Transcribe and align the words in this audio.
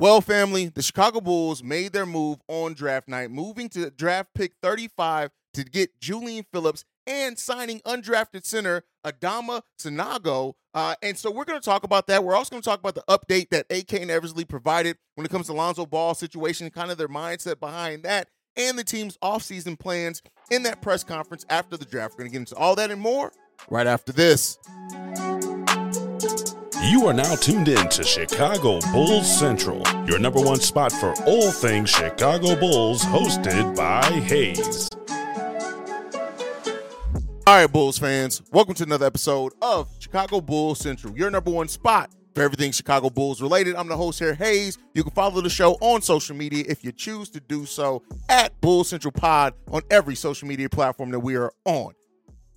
Well, 0.00 0.20
family, 0.20 0.68
the 0.68 0.80
Chicago 0.80 1.20
Bulls 1.20 1.64
made 1.64 1.92
their 1.92 2.06
move 2.06 2.38
on 2.46 2.74
draft 2.74 3.08
night, 3.08 3.32
moving 3.32 3.68
to 3.70 3.90
draft 3.90 4.28
pick 4.32 4.52
35 4.62 5.30
to 5.54 5.64
get 5.64 5.98
Julian 5.98 6.46
Phillips 6.52 6.84
and 7.04 7.36
signing 7.36 7.80
undrafted 7.80 8.46
center 8.46 8.84
Adama 9.04 9.62
Sanogo. 9.76 10.52
Uh, 10.72 10.94
and 11.02 11.18
so 11.18 11.32
we're 11.32 11.44
going 11.44 11.60
to 11.60 11.64
talk 11.64 11.82
about 11.82 12.06
that. 12.06 12.22
We're 12.22 12.36
also 12.36 12.50
going 12.50 12.62
to 12.62 12.68
talk 12.68 12.78
about 12.78 12.94
the 12.94 13.02
update 13.08 13.48
that 13.50 13.66
AK 13.70 13.94
and 13.94 14.08
Eversley 14.08 14.44
provided 14.44 14.96
when 15.16 15.24
it 15.24 15.30
comes 15.30 15.46
to 15.46 15.52
Lonzo 15.52 15.84
Ball 15.84 16.14
situation, 16.14 16.70
kind 16.70 16.92
of 16.92 16.96
their 16.96 17.08
mindset 17.08 17.58
behind 17.58 18.04
that, 18.04 18.28
and 18.54 18.78
the 18.78 18.84
team's 18.84 19.18
offseason 19.18 19.76
plans 19.76 20.22
in 20.52 20.62
that 20.62 20.80
press 20.80 21.02
conference 21.02 21.44
after 21.50 21.76
the 21.76 21.84
draft. 21.84 22.12
We're 22.12 22.18
going 22.18 22.30
to 22.30 22.32
get 22.34 22.38
into 22.42 22.54
all 22.54 22.76
that 22.76 22.92
and 22.92 23.00
more 23.00 23.32
right 23.68 23.88
after 23.88 24.12
this. 24.12 24.58
You 26.80 27.08
are 27.08 27.12
now 27.12 27.34
tuned 27.34 27.66
in 27.66 27.88
to 27.88 28.04
Chicago 28.04 28.78
Bulls 28.92 29.26
Central, 29.38 29.82
your 30.06 30.20
number 30.20 30.40
one 30.40 30.60
spot 30.60 30.92
for 30.92 31.12
all 31.26 31.50
things 31.50 31.90
Chicago 31.90 32.54
Bulls, 32.54 33.02
hosted 33.02 33.74
by 33.74 34.04
Haize. 34.04 34.88
All 37.48 37.56
right, 37.56 37.66
Bulls 37.66 37.98
fans, 37.98 38.42
welcome 38.52 38.74
to 38.74 38.84
another 38.84 39.06
episode 39.06 39.54
of 39.60 39.90
Chicago 39.98 40.40
Bulls 40.40 40.78
Central, 40.78 41.18
your 41.18 41.32
number 41.32 41.50
one 41.50 41.66
spot 41.66 42.12
for 42.32 42.42
everything 42.44 42.70
Chicago 42.70 43.10
Bulls 43.10 43.42
related. 43.42 43.74
I'm 43.74 43.88
the 43.88 43.96
host 43.96 44.20
here, 44.20 44.34
Haize. 44.34 44.78
You 44.94 45.02
can 45.02 45.12
follow 45.12 45.40
the 45.40 45.50
show 45.50 45.72
on 45.80 46.00
social 46.00 46.36
media 46.36 46.64
if 46.68 46.84
you 46.84 46.92
choose 46.92 47.28
to 47.30 47.40
do 47.40 47.66
so 47.66 48.04
at 48.28 48.58
Bulls 48.60 48.88
Central 48.88 49.10
Pod 49.10 49.54
on 49.72 49.82
every 49.90 50.14
social 50.14 50.46
media 50.46 50.68
platform 50.68 51.10
that 51.10 51.20
we 51.20 51.34
are 51.34 51.50
on. 51.64 51.94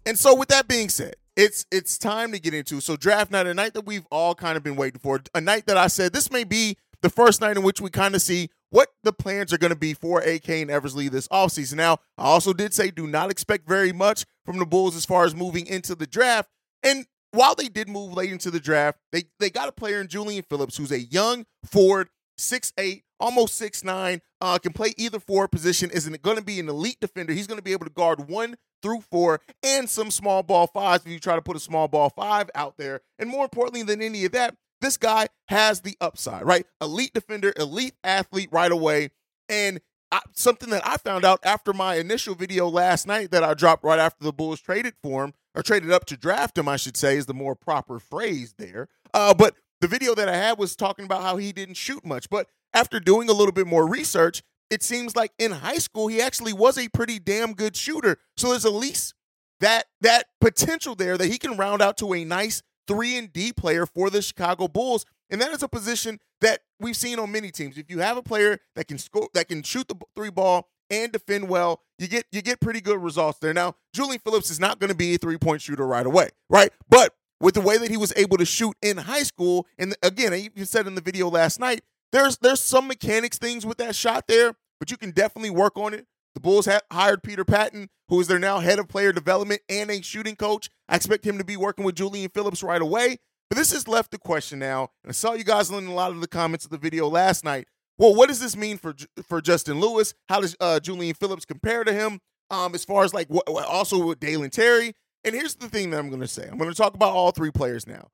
And 0.06 0.18
so, 0.18 0.36
with 0.36 0.50
that 0.50 0.68
being 0.68 0.90
said, 0.90 1.16
it's 1.36 1.66
it's 1.72 1.98
time 1.98 2.32
to 2.32 2.40
get 2.40 2.54
into 2.54 2.82
so 2.82 2.96
draft 2.96 3.32
night, 3.32 3.48
a 3.48 3.54
night 3.54 3.74
that 3.74 3.86
we've 3.86 4.06
all 4.12 4.36
kind 4.36 4.58
of 4.58 4.64
been 4.64 4.76
waiting 4.76 5.00
for, 5.00 5.22
a 5.34 5.42
night 5.42 5.66
that 5.68 5.78
I 5.78 5.88
said 5.88 6.14
this 6.14 6.32
may 6.32 6.44
be 6.44 6.78
the 7.02 7.10
first 7.10 7.42
night 7.42 7.58
in 7.58 7.64
which 7.64 7.82
we 7.82 7.90
kind 7.90 8.16
of 8.16 8.22
see 8.22 8.50
what 8.70 8.90
the 9.04 9.14
plans 9.14 9.52
are 9.52 9.58
going 9.58 9.72
to 9.72 9.78
be 9.78 9.94
for 9.94 10.22
AK 10.22 10.50
and 10.50 10.72
Eversley 10.72 11.10
this 11.10 11.28
offseason. 11.28 11.76
Now, 11.76 11.98
I 12.18 12.24
also 12.24 12.54
did 12.54 12.74
say 12.74 12.92
do 12.92 13.08
not 13.08 13.32
expect 13.32 13.68
very 13.68 13.92
much 13.92 14.26
from 14.46 14.60
the 14.60 14.66
Bulls 14.66 14.96
as 14.96 15.06
far 15.06 15.26
as 15.26 15.36
moving 15.36 15.68
into 15.68 15.96
the 15.96 16.08
draft. 16.08 16.50
And 16.84 17.06
while 17.32 17.56
they 17.56 17.68
did 17.68 17.88
move 17.88 18.14
late 18.14 18.32
into 18.32 18.52
the 18.52 18.60
draft, 18.60 19.00
they 19.12 19.24
they 19.40 19.50
got 19.50 19.70
a 19.70 19.74
player 19.74 20.02
in 20.02 20.08
Julian 20.08 20.44
Phillips 20.50 20.78
who's 20.78 20.92
a 20.92 21.00
young 21.00 21.46
forward, 21.66 22.10
six 22.38 22.74
eight, 22.78 23.04
almost 23.22 23.56
six 23.56 23.84
nine, 23.84 24.22
uh, 24.42 24.58
can 24.58 24.74
play 24.74 24.94
either 24.98 25.20
forward 25.20 25.50
position, 25.50 25.90
is 25.92 26.10
going 26.10 26.38
to 26.38 26.44
be 26.44 26.60
an 26.60 26.68
elite 26.68 26.98
defender. 27.00 27.32
He's 27.32 27.48
going 27.48 27.60
to 27.60 27.64
be 27.64 27.72
able 27.72 27.86
to 27.86 27.92
guard 27.92 28.28
one 28.28 28.56
through 28.82 29.02
four 29.02 29.40
and 29.64 29.90
some 29.90 30.10
small 30.12 30.44
ball 30.44 30.68
fives 30.68 31.06
if 31.06 31.12
you 31.12 31.20
try 31.20 31.36
to 31.36 31.42
put 31.42 31.56
a 31.56 31.60
small 31.60 31.88
ball 31.88 32.10
five 32.10 32.50
out 32.56 32.78
there. 32.78 33.02
And 33.20 33.30
more 33.30 33.44
importantly 33.44 33.84
than 33.84 34.02
any 34.02 34.26
of 34.26 34.32
that, 34.32 34.56
this 34.82 34.98
guy 34.98 35.28
has 35.50 35.82
the 35.82 35.96
upside, 36.02 36.44
right? 36.44 36.66
Elite 36.82 37.14
defender, 37.14 37.54
elite 37.56 37.94
athlete 38.04 38.50
right 38.52 38.72
away. 38.72 39.12
And 39.48 39.80
I, 40.12 40.22
something 40.34 40.72
that 40.72 40.86
I 40.86 40.98
found 40.98 41.24
out 41.24 41.40
after 41.44 41.72
my 41.72 41.96
initial 41.96 42.36
video 42.36 42.68
last 42.68 43.06
night 43.06 43.32
that 43.32 43.44
I 43.44 43.54
dropped 43.54 43.84
right 43.84 44.00
after 44.00 44.24
the 44.24 44.34
Bulls 44.34 44.60
traded 44.60 44.96
for 45.02 45.24
him, 45.24 45.34
or 45.54 45.62
traded 45.62 45.92
up 45.92 46.06
to 46.06 46.18
draft 46.18 46.58
him, 46.58 46.68
I 46.68 46.78
should 46.78 46.98
say, 46.98 47.18
is 47.18 47.28
the 47.28 47.34
more 47.34 47.56
proper 47.56 48.00
phrase 48.00 48.56
there. 48.58 48.88
Uh, 49.14 49.34
but 49.34 49.56
the 49.82 49.88
video 49.88 50.16
that 50.16 50.30
I 50.30 50.36
had 50.36 50.58
was 50.58 50.76
talking 50.76 51.06
about 51.06 51.22
how 51.22 51.38
he 51.38 51.52
didn't 51.52 51.76
shoot 51.76 52.06
much. 52.06 52.30
But 52.30 52.48
after 52.74 53.00
doing 53.00 53.30
a 53.30 53.34
little 53.34 53.52
bit 53.52 53.68
more 53.68 53.88
research, 53.88 54.42
it 54.70 54.84
seems 54.84 55.16
like 55.16 55.34
in 55.38 55.52
high 55.52 55.78
school 55.78 56.08
he 56.08 56.22
actually 56.22 56.54
was 56.54 56.78
a 56.78 56.88
pretty 56.90 57.20
damn 57.20 57.54
good 57.54 57.76
shooter. 57.76 58.18
So 58.38 58.50
there's 58.50 58.66
at 58.66 58.74
least 58.74 59.14
that 59.60 59.86
that 60.02 60.28
potential 60.40 60.96
there 60.96 61.18
that 61.18 61.28
he 61.28 61.38
can 61.38 61.58
round 61.58 61.82
out 61.82 61.98
to 61.98 62.14
a 62.14 62.24
nice 62.24 62.64
3 62.88 63.18
and 63.18 63.34
D 63.34 63.54
player 63.54 63.86
for 63.86 64.10
the 64.10 64.22
Chicago 64.22 64.68
Bulls. 64.68 65.06
And 65.30 65.40
that 65.42 65.52
is 65.52 65.64
a 65.64 65.68
position 65.68 66.20
that 66.42 66.62
we've 66.80 66.96
seen 66.96 67.20
on 67.20 67.32
many 67.32 67.52
teams. 67.52 67.78
If 67.78 67.90
you 67.90 68.00
have 68.00 68.18
a 68.18 68.24
player 68.24 68.60
that 68.76 68.88
can 68.88 68.98
score 68.98 69.30
that 69.34 69.48
can 69.48 69.64
shoot 69.64 69.88
the 69.88 69.96
three 70.16 70.30
ball 70.30 70.68
and 70.90 71.12
defend 71.12 71.48
well, 71.48 71.82
you 71.98 72.08
get 72.08 72.26
you 72.32 72.42
get 72.42 72.60
pretty 72.60 72.82
good 72.82 73.02
results 73.02 73.40
there. 73.40 73.54
Now, 73.54 73.76
Julian 73.94 74.20
Phillips 74.20 74.50
is 74.52 74.60
not 74.60 74.80
going 74.80 74.90
to 74.90 74.96
be 74.96 75.16
a 75.16 75.18
three-point 75.18 75.62
shooter 75.62 75.88
right 75.88 76.06
away, 76.06 76.30
right? 76.50 76.72
But 76.90 77.14
with 77.40 77.56
the 77.56 77.62
way 77.62 77.78
that 77.78 77.90
he 77.90 77.98
was 77.98 78.14
able 78.18 78.38
to 78.38 78.46
shoot 78.46 78.76
in 78.82 78.98
high 78.98 79.24
school, 79.24 79.68
and 79.78 79.96
again, 80.04 80.34
even 80.34 80.66
said 80.66 80.86
in 80.86 80.96
the 80.96 81.02
video 81.02 81.30
last 81.30 81.60
night, 81.60 81.82
there's 82.12 82.38
there's 82.38 82.60
some 82.60 82.88
mechanics 82.88 83.38
things 83.38 83.66
with 83.66 83.78
that 83.78 83.96
shot 83.96 84.28
there, 84.28 84.54
but 84.80 84.92
you 84.92 84.98
can 84.98 85.12
definitely 85.12 85.50
work 85.50 85.78
on 85.78 85.94
it. 85.94 86.06
The 86.34 86.40
Bulls 86.40 86.66
ha- 86.66 86.82
hired 86.92 87.24
Peter 87.24 87.44
Patton, 87.44 87.90
who 88.08 88.20
is 88.20 88.28
their 88.28 88.40
now 88.40 88.60
head 88.60 88.80
of 88.80 88.88
player 88.88 89.12
development 89.12 89.62
and 89.68 89.90
a 89.92 90.02
shooting 90.02 90.36
coach. 90.36 90.70
I 90.88 90.96
expect 90.96 91.26
him 91.26 91.38
to 91.38 91.44
be 91.44 91.58
working 91.58 91.84
with 91.84 91.96
Julian 91.96 92.30
Phillips 92.30 92.64
right 92.64 92.82
away. 92.82 93.18
But 93.50 93.58
this 93.58 93.74
has 93.74 93.86
left 93.86 94.12
the 94.12 94.18
question 94.18 94.60
now, 94.60 94.92
and 95.04 95.10
I 95.10 95.12
saw 95.12 95.34
you 95.34 95.44
guys 95.44 95.70
in 95.70 95.86
a 95.86 95.94
lot 95.94 96.12
of 96.12 96.22
the 96.22 96.28
comments 96.28 96.64
of 96.64 96.72
the 96.72 96.78
video 96.78 97.10
last 97.10 97.44
night. 97.44 97.68
Well, 97.98 98.16
what 98.16 98.30
does 98.30 98.40
this 98.40 98.56
mean 98.56 98.78
for 98.78 98.96
for 99.28 99.42
Justin 99.42 99.80
Lewis? 99.80 100.14
How 100.30 100.40
does 100.40 100.56
uh, 100.62 100.80
Julian 100.80 101.16
Phillips 101.16 101.44
compare 101.44 101.84
to 101.84 101.92
him? 101.92 102.20
Um, 102.50 102.74
as 102.74 102.86
far 102.86 103.04
as 103.04 103.14
like 103.14 103.28
what, 103.28 103.48
also 103.50 104.06
with 104.06 104.20
Dalen 104.20 104.52
Terry. 104.52 104.94
And 105.24 105.36
here's 105.36 105.56
the 105.56 105.70
thing 105.70 105.92
that 105.92 106.00
I'm 106.00 106.10
going 106.10 106.22
to 106.22 106.28
say. 106.28 106.48
I'm 106.50 106.58
going 106.58 106.70
to 106.70 106.76
talk 106.76 106.96
about 106.96 107.12
all 107.14 107.32
three 107.32 107.52
players 107.52 107.86
now. 107.86 108.08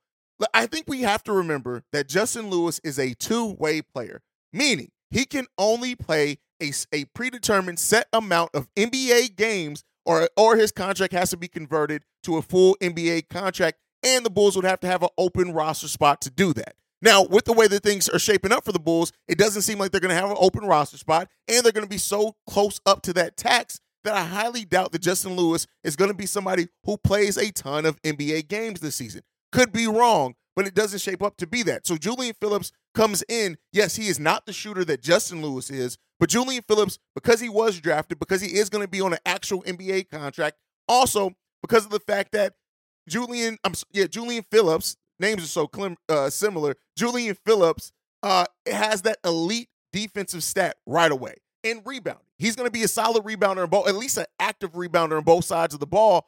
I 0.53 0.67
think 0.67 0.85
we 0.87 1.01
have 1.01 1.23
to 1.23 1.33
remember 1.33 1.83
that 1.91 2.07
Justin 2.07 2.49
Lewis 2.49 2.79
is 2.83 2.99
a 2.99 3.13
two 3.13 3.55
way 3.59 3.81
player, 3.81 4.21
meaning 4.53 4.91
he 5.09 5.25
can 5.25 5.47
only 5.57 5.95
play 5.95 6.37
a, 6.61 6.71
a 6.91 7.05
predetermined 7.05 7.79
set 7.79 8.07
amount 8.13 8.51
of 8.53 8.67
NBA 8.75 9.35
games, 9.35 9.83
or, 10.05 10.29
or 10.37 10.55
his 10.55 10.71
contract 10.71 11.13
has 11.13 11.29
to 11.31 11.37
be 11.37 11.47
converted 11.47 12.03
to 12.23 12.37
a 12.37 12.41
full 12.41 12.75
NBA 12.81 13.29
contract, 13.29 13.79
and 14.03 14.25
the 14.25 14.29
Bulls 14.29 14.55
would 14.55 14.65
have 14.65 14.79
to 14.81 14.87
have 14.87 15.03
an 15.03 15.09
open 15.17 15.53
roster 15.53 15.87
spot 15.87 16.21
to 16.21 16.29
do 16.29 16.53
that. 16.53 16.75
Now, 17.01 17.23
with 17.23 17.45
the 17.45 17.53
way 17.53 17.67
that 17.67 17.83
things 17.83 18.09
are 18.09 18.19
shaping 18.19 18.51
up 18.51 18.65
for 18.65 18.71
the 18.71 18.79
Bulls, 18.79 19.11
it 19.27 19.37
doesn't 19.37 19.61
seem 19.61 19.77
like 19.77 19.91
they're 19.91 20.01
going 20.01 20.15
to 20.15 20.19
have 20.19 20.31
an 20.31 20.37
open 20.39 20.65
roster 20.65 20.97
spot, 20.97 21.29
and 21.47 21.63
they're 21.63 21.71
going 21.71 21.85
to 21.85 21.89
be 21.89 21.99
so 21.99 22.35
close 22.49 22.79
up 22.85 23.01
to 23.03 23.13
that 23.13 23.37
tax 23.37 23.79
that 24.03 24.15
I 24.15 24.23
highly 24.23 24.65
doubt 24.65 24.93
that 24.93 25.01
Justin 25.01 25.35
Lewis 25.35 25.67
is 25.83 25.95
going 25.95 26.09
to 26.09 26.17
be 26.17 26.25
somebody 26.25 26.69
who 26.85 26.97
plays 26.97 27.37
a 27.37 27.51
ton 27.51 27.85
of 27.85 28.01
NBA 28.01 28.47
games 28.47 28.79
this 28.79 28.95
season. 28.95 29.21
Could 29.51 29.71
be 29.71 29.87
wrong, 29.87 30.35
but 30.55 30.67
it 30.67 30.73
doesn't 30.73 30.99
shape 30.99 31.21
up 31.21 31.37
to 31.37 31.47
be 31.47 31.63
that. 31.63 31.87
So 31.87 31.97
Julian 31.97 32.33
Phillips 32.39 32.71
comes 32.93 33.23
in. 33.29 33.57
Yes, 33.71 33.95
he 33.95 34.07
is 34.07 34.19
not 34.19 34.45
the 34.45 34.53
shooter 34.53 34.83
that 34.85 35.01
Justin 35.01 35.41
Lewis 35.41 35.69
is, 35.69 35.97
but 36.19 36.29
Julian 36.29 36.63
Phillips, 36.67 36.99
because 37.15 37.39
he 37.39 37.49
was 37.49 37.79
drafted, 37.79 38.19
because 38.19 38.41
he 38.41 38.57
is 38.57 38.69
going 38.69 38.83
to 38.83 38.89
be 38.89 39.01
on 39.01 39.13
an 39.13 39.19
actual 39.25 39.61
NBA 39.63 40.09
contract, 40.09 40.57
also 40.87 41.31
because 41.61 41.85
of 41.85 41.91
the 41.91 41.99
fact 41.99 42.31
that 42.33 42.53
Julian, 43.07 43.57
I'm 43.63 43.73
yeah, 43.91 44.07
Julian 44.07 44.43
Phillips, 44.51 44.97
names 45.19 45.43
are 45.43 45.47
so 45.47 45.67
clim, 45.67 45.97
uh, 46.09 46.29
similar. 46.29 46.75
Julian 46.97 47.35
Phillips 47.45 47.91
uh, 48.23 48.45
has 48.69 49.03
that 49.03 49.17
elite 49.23 49.69
defensive 49.93 50.43
stat 50.43 50.75
right 50.85 51.11
away 51.11 51.35
in 51.63 51.81
rebounding. 51.85 52.23
He's 52.37 52.55
going 52.55 52.67
to 52.67 52.71
be 52.71 52.83
a 52.83 52.87
solid 52.87 53.23
rebounder 53.23 53.63
in 53.63 53.69
both, 53.69 53.87
at 53.87 53.95
least 53.95 54.17
an 54.17 54.25
active 54.39 54.73
rebounder 54.73 55.17
on 55.17 55.23
both 55.23 55.45
sides 55.45 55.73
of 55.73 55.79
the 55.79 55.87
ball. 55.87 56.27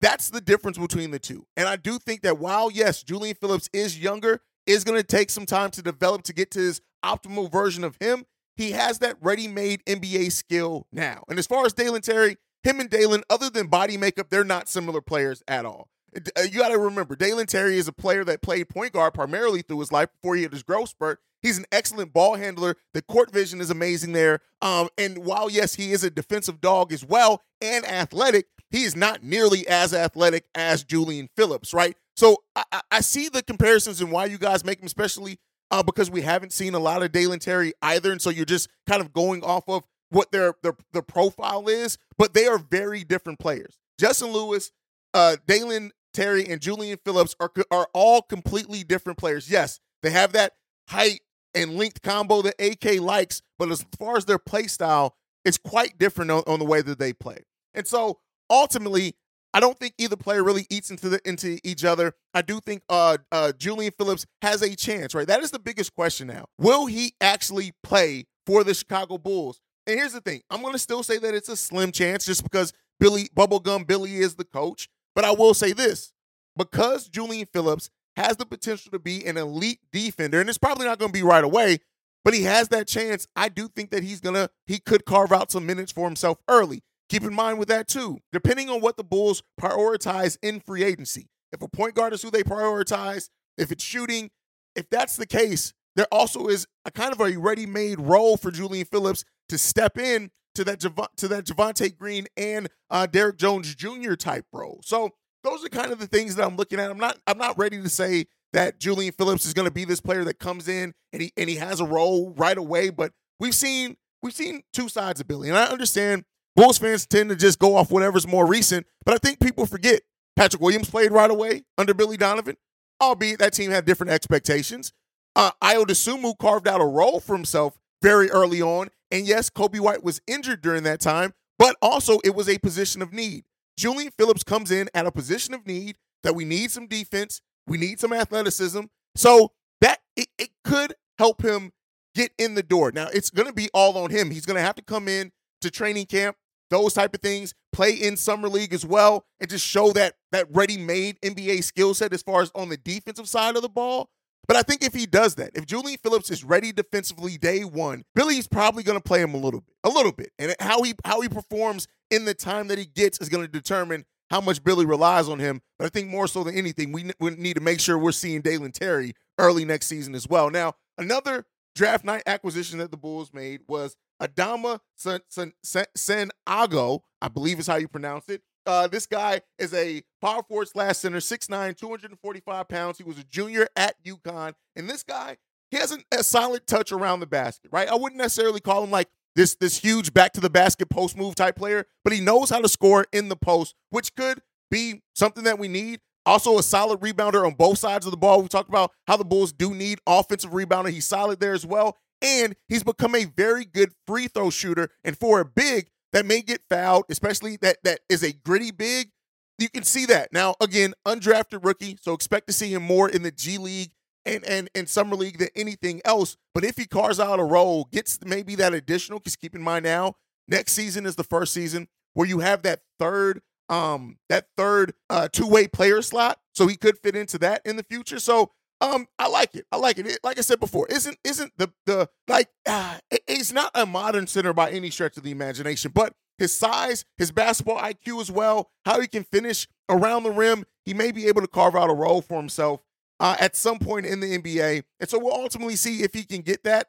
That's 0.00 0.30
the 0.30 0.40
difference 0.40 0.78
between 0.78 1.10
the 1.10 1.18
two. 1.18 1.46
And 1.56 1.68
I 1.68 1.76
do 1.76 1.98
think 1.98 2.22
that 2.22 2.38
while, 2.38 2.70
yes, 2.70 3.02
Julian 3.02 3.34
Phillips 3.34 3.68
is 3.72 3.98
younger, 3.98 4.40
is 4.66 4.84
going 4.84 4.98
to 4.98 5.06
take 5.06 5.30
some 5.30 5.46
time 5.46 5.70
to 5.72 5.82
develop 5.82 6.22
to 6.24 6.32
get 6.32 6.50
to 6.52 6.60
his 6.60 6.80
optimal 7.04 7.50
version 7.50 7.84
of 7.84 7.96
him, 8.00 8.24
he 8.56 8.72
has 8.72 8.98
that 8.98 9.16
ready 9.20 9.48
made 9.48 9.84
NBA 9.86 10.32
skill 10.32 10.86
now. 10.92 11.22
And 11.28 11.38
as 11.38 11.46
far 11.46 11.64
as 11.64 11.72
Dalen 11.72 12.02
Terry, 12.02 12.36
him 12.62 12.80
and 12.80 12.90
Dalen, 12.90 13.22
other 13.30 13.50
than 13.50 13.68
body 13.68 13.96
makeup, 13.96 14.30
they're 14.30 14.44
not 14.44 14.68
similar 14.68 15.00
players 15.00 15.42
at 15.48 15.64
all. 15.64 15.88
Uh, 16.16 16.42
you 16.42 16.58
got 16.58 16.70
to 16.70 16.78
remember, 16.78 17.14
Dalen 17.14 17.46
Terry 17.46 17.78
is 17.78 17.88
a 17.88 17.92
player 17.92 18.24
that 18.24 18.42
played 18.42 18.68
point 18.68 18.92
guard 18.92 19.14
primarily 19.14 19.62
through 19.62 19.80
his 19.80 19.92
life 19.92 20.08
before 20.12 20.36
he 20.36 20.42
had 20.42 20.52
his 20.52 20.62
growth 20.62 20.88
spurt. 20.90 21.20
He's 21.40 21.58
an 21.58 21.66
excellent 21.70 22.12
ball 22.12 22.34
handler. 22.34 22.76
The 22.94 23.02
court 23.02 23.30
vision 23.30 23.60
is 23.60 23.70
amazing 23.70 24.12
there. 24.12 24.40
Um, 24.60 24.88
and 24.98 25.18
while 25.18 25.48
yes, 25.48 25.76
he 25.76 25.92
is 25.92 26.02
a 26.02 26.10
defensive 26.10 26.60
dog 26.60 26.92
as 26.92 27.04
well 27.04 27.42
and 27.60 27.84
athletic, 27.84 28.46
he 28.70 28.82
is 28.84 28.94
not 28.96 29.22
nearly 29.22 29.66
as 29.66 29.94
athletic 29.94 30.44
as 30.54 30.84
Julian 30.84 31.28
Phillips, 31.36 31.72
right? 31.72 31.96
So 32.16 32.42
I, 32.56 32.80
I 32.90 33.00
see 33.00 33.28
the 33.28 33.42
comparisons 33.42 34.00
and 34.00 34.10
why 34.10 34.26
you 34.26 34.38
guys 34.38 34.64
make 34.64 34.78
them, 34.80 34.86
especially 34.86 35.38
uh, 35.70 35.82
because 35.82 36.10
we 36.10 36.22
haven't 36.22 36.52
seen 36.52 36.74
a 36.74 36.78
lot 36.78 37.02
of 37.02 37.12
Dalen 37.12 37.38
Terry 37.38 37.72
either, 37.82 38.10
and 38.10 38.20
so 38.20 38.30
you're 38.30 38.44
just 38.44 38.68
kind 38.86 39.00
of 39.00 39.12
going 39.12 39.42
off 39.42 39.64
of 39.68 39.84
what 40.10 40.32
their 40.32 40.54
their 40.62 40.74
their 40.92 41.02
profile 41.02 41.68
is. 41.68 41.98
But 42.16 42.34
they 42.34 42.46
are 42.46 42.58
very 42.58 43.04
different 43.04 43.38
players. 43.38 43.78
Justin 43.98 44.32
Lewis, 44.32 44.70
uh, 45.14 45.36
Dalen 45.46 45.92
Terry, 46.14 46.46
and 46.48 46.60
Julian 46.60 46.98
Phillips 47.04 47.34
are 47.40 47.52
are 47.70 47.88
all 47.94 48.22
completely 48.22 48.82
different 48.84 49.18
players. 49.18 49.50
Yes, 49.50 49.80
they 50.02 50.10
have 50.10 50.32
that 50.32 50.54
height 50.88 51.20
and 51.54 51.76
length 51.76 52.02
combo 52.02 52.42
that 52.42 52.54
AK 52.60 53.00
likes, 53.00 53.42
but 53.58 53.70
as 53.70 53.84
far 53.98 54.16
as 54.16 54.24
their 54.24 54.38
play 54.38 54.66
style, 54.66 55.16
it's 55.44 55.58
quite 55.58 55.98
different 55.98 56.30
on, 56.30 56.42
on 56.46 56.58
the 56.58 56.64
way 56.64 56.82
that 56.82 56.98
they 56.98 57.12
play. 57.12 57.38
And 57.74 57.86
so 57.86 58.18
ultimately, 58.50 59.14
I 59.54 59.60
don't 59.60 59.78
think 59.78 59.94
either 59.98 60.16
player 60.16 60.44
really 60.44 60.66
eats 60.70 60.90
into 60.90 61.08
the 61.08 61.20
into 61.26 61.58
each 61.64 61.84
other. 61.84 62.12
I 62.34 62.42
do 62.42 62.60
think 62.60 62.82
uh, 62.88 63.18
uh, 63.32 63.52
Julian 63.52 63.92
Phillips 63.96 64.26
has 64.42 64.62
a 64.62 64.76
chance, 64.76 65.14
right? 65.14 65.26
That 65.26 65.40
is 65.42 65.50
the 65.50 65.58
biggest 65.58 65.94
question 65.94 66.28
now. 66.28 66.46
Will 66.58 66.86
he 66.86 67.14
actually 67.20 67.72
play 67.82 68.26
for 68.46 68.62
the 68.62 68.74
Chicago 68.74 69.18
Bulls? 69.18 69.60
And 69.86 69.98
here's 69.98 70.12
the 70.12 70.20
thing: 70.20 70.42
I'm 70.50 70.60
going 70.60 70.74
to 70.74 70.78
still 70.78 71.02
say 71.02 71.18
that 71.18 71.34
it's 71.34 71.48
a 71.48 71.56
slim 71.56 71.92
chance, 71.92 72.26
just 72.26 72.42
because 72.42 72.72
Billy 73.00 73.28
Bubblegum 73.34 73.86
Billy 73.86 74.16
is 74.16 74.34
the 74.34 74.44
coach. 74.44 74.88
But 75.14 75.24
I 75.24 75.30
will 75.32 75.54
say 75.54 75.72
this: 75.72 76.12
because 76.56 77.08
Julian 77.08 77.46
Phillips 77.52 77.88
has 78.16 78.36
the 78.36 78.46
potential 78.46 78.90
to 78.90 78.98
be 78.98 79.24
an 79.24 79.38
elite 79.38 79.80
defender, 79.92 80.40
and 80.40 80.48
it's 80.48 80.58
probably 80.58 80.84
not 80.84 80.98
going 80.98 81.12
to 81.12 81.18
be 81.18 81.22
right 81.22 81.44
away, 81.44 81.78
but 82.24 82.34
he 82.34 82.42
has 82.42 82.68
that 82.68 82.86
chance. 82.86 83.26
I 83.34 83.48
do 83.48 83.68
think 83.68 83.90
that 83.90 84.02
he's 84.02 84.20
gonna 84.20 84.50
he 84.66 84.78
could 84.78 85.06
carve 85.06 85.32
out 85.32 85.50
some 85.50 85.64
minutes 85.64 85.92
for 85.92 86.04
himself 86.04 86.38
early. 86.48 86.82
Keep 87.08 87.24
in 87.24 87.34
mind 87.34 87.58
with 87.58 87.68
that 87.68 87.88
too, 87.88 88.18
depending 88.32 88.68
on 88.68 88.80
what 88.80 88.96
the 88.96 89.04
Bulls 89.04 89.42
prioritize 89.60 90.36
in 90.42 90.60
free 90.60 90.84
agency. 90.84 91.28
If 91.52 91.62
a 91.62 91.68
point 91.68 91.94
guard 91.94 92.12
is 92.12 92.22
who 92.22 92.30
they 92.30 92.42
prioritize, 92.42 93.30
if 93.56 93.72
it's 93.72 93.82
shooting, 93.82 94.30
if 94.76 94.88
that's 94.90 95.16
the 95.16 95.26
case, 95.26 95.72
there 95.96 96.06
also 96.12 96.46
is 96.46 96.66
a 96.84 96.90
kind 96.90 97.12
of 97.12 97.20
a 97.20 97.36
ready-made 97.36 97.98
role 97.98 98.36
for 98.36 98.50
Julian 98.50 98.84
Phillips 98.84 99.24
to 99.48 99.58
step 99.58 99.98
in 99.98 100.30
to 100.54 100.64
that 100.64 100.80
Jav- 100.80 101.08
to 101.16 101.28
that 101.28 101.44
Javonte 101.44 101.96
Green 101.96 102.26
and 102.36 102.68
uh, 102.90 103.06
Derrick 103.06 103.36
Jones 103.38 103.74
Jr. 103.74 104.14
type 104.14 104.44
role. 104.52 104.80
So 104.84 105.10
those 105.44 105.64
are 105.64 105.68
kind 105.68 105.92
of 105.92 105.98
the 105.98 106.06
things 106.06 106.36
that 106.36 106.46
I'm 106.46 106.56
looking 106.56 106.78
at. 106.78 106.90
I'm 106.90 106.98
not 106.98 107.18
I'm 107.26 107.38
not 107.38 107.58
ready 107.58 107.80
to 107.80 107.88
say 107.88 108.26
that 108.52 108.78
Julian 108.78 109.12
Phillips 109.12 109.46
is 109.46 109.54
going 109.54 109.66
to 109.66 109.72
be 109.72 109.84
this 109.84 110.00
player 110.00 110.24
that 110.24 110.38
comes 110.38 110.68
in 110.68 110.92
and 111.12 111.22
he 111.22 111.32
and 111.36 111.48
he 111.48 111.56
has 111.56 111.80
a 111.80 111.84
role 111.84 112.34
right 112.36 112.58
away, 112.58 112.90
but 112.90 113.12
we've 113.40 113.54
seen 113.54 113.96
we've 114.22 114.34
seen 114.34 114.62
two 114.72 114.88
sides 114.88 115.20
of 115.20 115.28
Billy, 115.28 115.48
and 115.48 115.56
I 115.56 115.66
understand 115.66 116.24
Bulls 116.58 116.78
fans 116.78 117.06
tend 117.06 117.30
to 117.30 117.36
just 117.36 117.60
go 117.60 117.76
off 117.76 117.92
whatever's 117.92 118.26
more 118.26 118.44
recent, 118.44 118.84
but 119.04 119.14
I 119.14 119.18
think 119.18 119.38
people 119.38 119.64
forget 119.64 120.02
Patrick 120.34 120.60
Williams 120.60 120.90
played 120.90 121.12
right 121.12 121.30
away 121.30 121.62
under 121.78 121.94
Billy 121.94 122.16
Donovan, 122.16 122.56
albeit 123.00 123.38
that 123.38 123.52
team 123.52 123.70
had 123.70 123.84
different 123.84 124.10
expectations. 124.10 124.92
Uh, 125.36 125.52
Ayo 125.62 125.84
Dosunmu 125.84 126.36
carved 126.36 126.66
out 126.66 126.80
a 126.80 126.84
role 126.84 127.20
for 127.20 127.36
himself 127.36 127.78
very 128.02 128.28
early 128.32 128.60
on, 128.60 128.88
and 129.12 129.24
yes, 129.24 129.50
Coby 129.50 129.78
White 129.78 130.02
was 130.02 130.20
injured 130.26 130.60
during 130.60 130.82
that 130.82 130.98
time, 130.98 131.32
but 131.60 131.76
also 131.80 132.18
it 132.24 132.34
was 132.34 132.48
a 132.48 132.58
position 132.58 133.02
of 133.02 133.12
need. 133.12 133.44
Julian 133.76 134.10
Phillips 134.10 134.42
comes 134.42 134.72
in 134.72 134.88
at 134.94 135.06
a 135.06 135.12
position 135.12 135.54
of 135.54 135.64
need 135.64 135.96
that 136.24 136.34
we 136.34 136.44
need 136.44 136.72
some 136.72 136.88
defense, 136.88 137.40
we 137.68 137.78
need 137.78 138.00
some 138.00 138.12
athleticism, 138.12 138.80
so 139.14 139.52
that 139.80 140.00
it, 140.16 140.26
it 140.40 140.50
could 140.64 140.94
help 141.20 141.40
him 141.40 141.70
get 142.16 142.32
in 142.36 142.56
the 142.56 142.64
door. 142.64 142.90
Now 142.90 143.06
it's 143.14 143.30
going 143.30 143.46
to 143.46 143.54
be 143.54 143.68
all 143.72 143.96
on 143.96 144.10
him. 144.10 144.32
He's 144.32 144.44
going 144.44 144.56
to 144.56 144.60
have 144.60 144.74
to 144.74 144.82
come 144.82 145.06
in 145.06 145.30
to 145.60 145.70
training 145.70 146.06
camp 146.06 146.36
those 146.70 146.94
type 146.94 147.14
of 147.14 147.20
things, 147.20 147.54
play 147.72 147.92
in 147.92 148.16
summer 148.16 148.48
league 148.48 148.72
as 148.72 148.84
well, 148.84 149.24
and 149.40 149.48
just 149.48 149.66
show 149.66 149.92
that 149.92 150.14
that 150.32 150.46
ready-made 150.50 151.20
NBA 151.20 151.64
skill 151.64 151.94
set 151.94 152.12
as 152.12 152.22
far 152.22 152.42
as 152.42 152.50
on 152.54 152.68
the 152.68 152.76
defensive 152.76 153.28
side 153.28 153.56
of 153.56 153.62
the 153.62 153.68
ball. 153.68 154.10
But 154.46 154.56
I 154.56 154.62
think 154.62 154.82
if 154.82 154.94
he 154.94 155.04
does 155.04 155.34
that, 155.34 155.50
if 155.54 155.66
Julian 155.66 155.98
Phillips 156.02 156.30
is 156.30 156.42
ready 156.42 156.72
defensively 156.72 157.36
day 157.36 157.64
one, 157.64 158.04
Billy's 158.14 158.48
probably 158.48 158.82
going 158.82 158.98
to 158.98 159.02
play 159.02 159.20
him 159.20 159.34
a 159.34 159.38
little 159.38 159.60
bit, 159.60 159.74
a 159.84 159.90
little 159.90 160.12
bit, 160.12 160.32
and 160.38 160.54
how 160.58 160.82
he 160.82 160.94
how 161.04 161.20
he 161.20 161.28
performs 161.28 161.86
in 162.10 162.24
the 162.24 162.34
time 162.34 162.68
that 162.68 162.78
he 162.78 162.86
gets 162.86 163.20
is 163.20 163.28
going 163.28 163.44
to 163.44 163.50
determine 163.50 164.06
how 164.30 164.40
much 164.40 164.62
Billy 164.64 164.86
relies 164.86 165.28
on 165.28 165.38
him. 165.38 165.60
But 165.78 165.86
I 165.86 165.88
think 165.88 166.08
more 166.08 166.26
so 166.26 166.44
than 166.44 166.54
anything, 166.54 166.92
we, 166.92 167.10
we 167.20 167.30
need 167.30 167.54
to 167.54 167.62
make 167.62 167.80
sure 167.80 167.98
we're 167.98 168.12
seeing 168.12 168.40
Dalen 168.40 168.72
Terry 168.72 169.14
early 169.38 169.64
next 169.64 169.86
season 169.86 170.14
as 170.14 170.28
well. 170.28 170.50
Now, 170.50 170.74
another 170.96 171.44
draft 171.78 172.04
night 172.04 172.24
acquisition 172.26 172.80
that 172.80 172.90
the 172.90 172.96
Bulls 172.96 173.32
made 173.32 173.60
was 173.68 173.96
Adama 174.20 174.80
Sanogo, 174.98 177.00
I 177.22 177.28
believe 177.28 177.60
is 177.60 177.68
how 177.68 177.76
you 177.76 177.86
pronounce 177.86 178.28
it. 178.28 178.42
Uh, 178.66 178.88
this 178.88 179.06
guy 179.06 179.40
is 179.60 179.72
a 179.72 180.02
power 180.20 180.42
forward 180.42 180.68
slash 180.68 180.98
center, 180.98 181.18
6'9, 181.18 181.76
245 181.76 182.68
pounds. 182.68 182.98
He 182.98 183.04
was 183.04 183.16
a 183.16 183.24
junior 183.24 183.68
at 183.76 183.94
UConn. 184.04 184.54
And 184.74 184.90
this 184.90 185.04
guy, 185.04 185.36
he 185.70 185.76
has 185.76 185.92
an, 185.92 186.02
a 186.12 186.24
solid 186.24 186.66
touch 186.66 186.90
around 186.90 187.20
the 187.20 187.26
basket, 187.26 187.70
right? 187.72 187.88
I 187.88 187.94
wouldn't 187.94 188.20
necessarily 188.20 188.60
call 188.60 188.82
him 188.82 188.90
like 188.90 189.08
this, 189.36 189.54
this 189.54 189.78
huge 189.78 190.12
back 190.12 190.32
to 190.32 190.40
the 190.40 190.50
basket 190.50 190.90
post 190.90 191.16
move 191.16 191.36
type 191.36 191.54
player, 191.54 191.86
but 192.02 192.12
he 192.12 192.20
knows 192.20 192.50
how 192.50 192.60
to 192.60 192.68
score 192.68 193.06
in 193.12 193.28
the 193.28 193.36
post, 193.36 193.76
which 193.90 194.16
could 194.16 194.42
be 194.68 195.02
something 195.14 195.44
that 195.44 195.60
we 195.60 195.68
need. 195.68 196.00
Also, 196.28 196.58
a 196.58 196.62
solid 196.62 197.00
rebounder 197.00 197.44
on 197.44 197.54
both 197.54 197.78
sides 197.78 198.06
of 198.06 198.12
the 198.12 198.16
ball. 198.16 198.42
We 198.42 198.48
talked 198.48 198.68
about 198.68 198.92
how 199.06 199.16
the 199.16 199.24
Bulls 199.24 199.52
do 199.52 199.74
need 199.74 199.98
offensive 200.06 200.50
rebounder. 200.50 200.90
He's 200.90 201.06
solid 201.06 201.40
there 201.40 201.54
as 201.54 201.66
well 201.66 201.96
and 202.20 202.56
he's 202.68 202.82
become 202.82 203.14
a 203.14 203.24
very 203.24 203.64
good 203.64 203.92
free 204.06 204.28
throw 204.28 204.50
shooter. 204.50 204.90
And 205.04 205.16
for 205.16 205.40
a 205.40 205.44
big 205.44 205.88
that 206.12 206.26
may 206.26 206.42
get 206.42 206.62
fouled, 206.68 207.04
especially 207.10 207.56
that 207.58 207.78
that 207.84 208.00
is 208.08 208.22
a 208.22 208.32
gritty 208.32 208.70
big, 208.70 209.10
you 209.58 209.68
can 209.68 209.82
see 209.82 210.06
that. 210.06 210.32
Now, 210.32 210.54
again, 210.60 210.94
undrafted 211.06 211.64
rookie, 211.64 211.98
so 212.00 212.14
expect 212.14 212.46
to 212.46 212.52
see 212.52 212.72
him 212.72 212.82
more 212.82 213.08
in 213.08 213.22
the 213.22 213.30
G 213.30 213.58
League 213.58 213.90
and 214.24 214.44
and 214.44 214.68
and 214.74 214.88
summer 214.88 215.16
league 215.16 215.38
than 215.38 215.48
anything 215.56 216.00
else. 216.04 216.36
But 216.54 216.64
if 216.64 216.76
he 216.76 216.86
carves 216.86 217.20
out 217.20 217.40
a 217.40 217.44
role, 217.44 217.88
gets 217.92 218.18
maybe 218.24 218.54
that 218.56 218.74
additional, 218.74 219.18
because 219.18 219.36
keep 219.36 219.54
in 219.54 219.62
mind 219.62 219.84
now, 219.84 220.14
next 220.46 220.72
season 220.72 221.06
is 221.06 221.16
the 221.16 221.24
first 221.24 221.52
season 221.52 221.88
where 222.14 222.26
you 222.26 222.40
have 222.40 222.62
that 222.62 222.80
third 222.98 223.40
um 223.68 224.16
that 224.28 224.46
third 224.56 224.94
uh 225.10 225.28
two-way 225.28 225.68
player 225.68 226.02
slot 226.02 226.38
so 226.54 226.66
he 226.66 226.76
could 226.76 226.98
fit 226.98 227.14
into 227.14 227.38
that 227.38 227.60
in 227.64 227.76
the 227.76 227.82
future 227.82 228.18
so 228.18 228.52
um, 228.80 229.08
I 229.18 229.26
like 229.26 229.54
it. 229.54 229.66
I 229.72 229.76
like 229.76 229.98
it. 229.98 230.06
it. 230.06 230.20
Like 230.22 230.38
I 230.38 230.42
said 230.42 230.60
before, 230.60 230.86
isn't 230.88 231.18
isn't 231.24 231.52
the 231.56 231.72
the 231.86 232.08
like 232.28 232.48
uh, 232.66 232.98
he's 233.26 233.52
not 233.52 233.72
a 233.74 233.84
modern 233.84 234.26
center 234.26 234.52
by 234.52 234.70
any 234.70 234.90
stretch 234.90 235.16
of 235.16 235.24
the 235.24 235.32
imagination, 235.32 235.90
but 235.92 236.14
his 236.38 236.56
size, 236.56 237.04
his 237.16 237.32
basketball 237.32 237.78
IQ 237.78 238.20
as 238.20 238.30
well, 238.30 238.70
how 238.84 239.00
he 239.00 239.08
can 239.08 239.24
finish 239.24 239.66
around 239.88 240.22
the 240.22 240.30
rim, 240.30 240.64
he 240.84 240.94
may 240.94 241.10
be 241.10 241.26
able 241.26 241.40
to 241.40 241.48
carve 241.48 241.74
out 241.74 241.90
a 241.90 241.94
role 241.94 242.22
for 242.22 242.36
himself 242.36 242.80
uh, 243.18 243.36
at 243.40 243.56
some 243.56 243.80
point 243.80 244.06
in 244.06 244.20
the 244.20 244.38
NBA, 244.38 244.84
and 245.00 245.10
so 245.10 245.18
we'll 245.18 245.34
ultimately 245.34 245.76
see 245.76 246.02
if 246.02 246.14
he 246.14 246.24
can 246.24 246.42
get 246.42 246.62
that. 246.64 246.86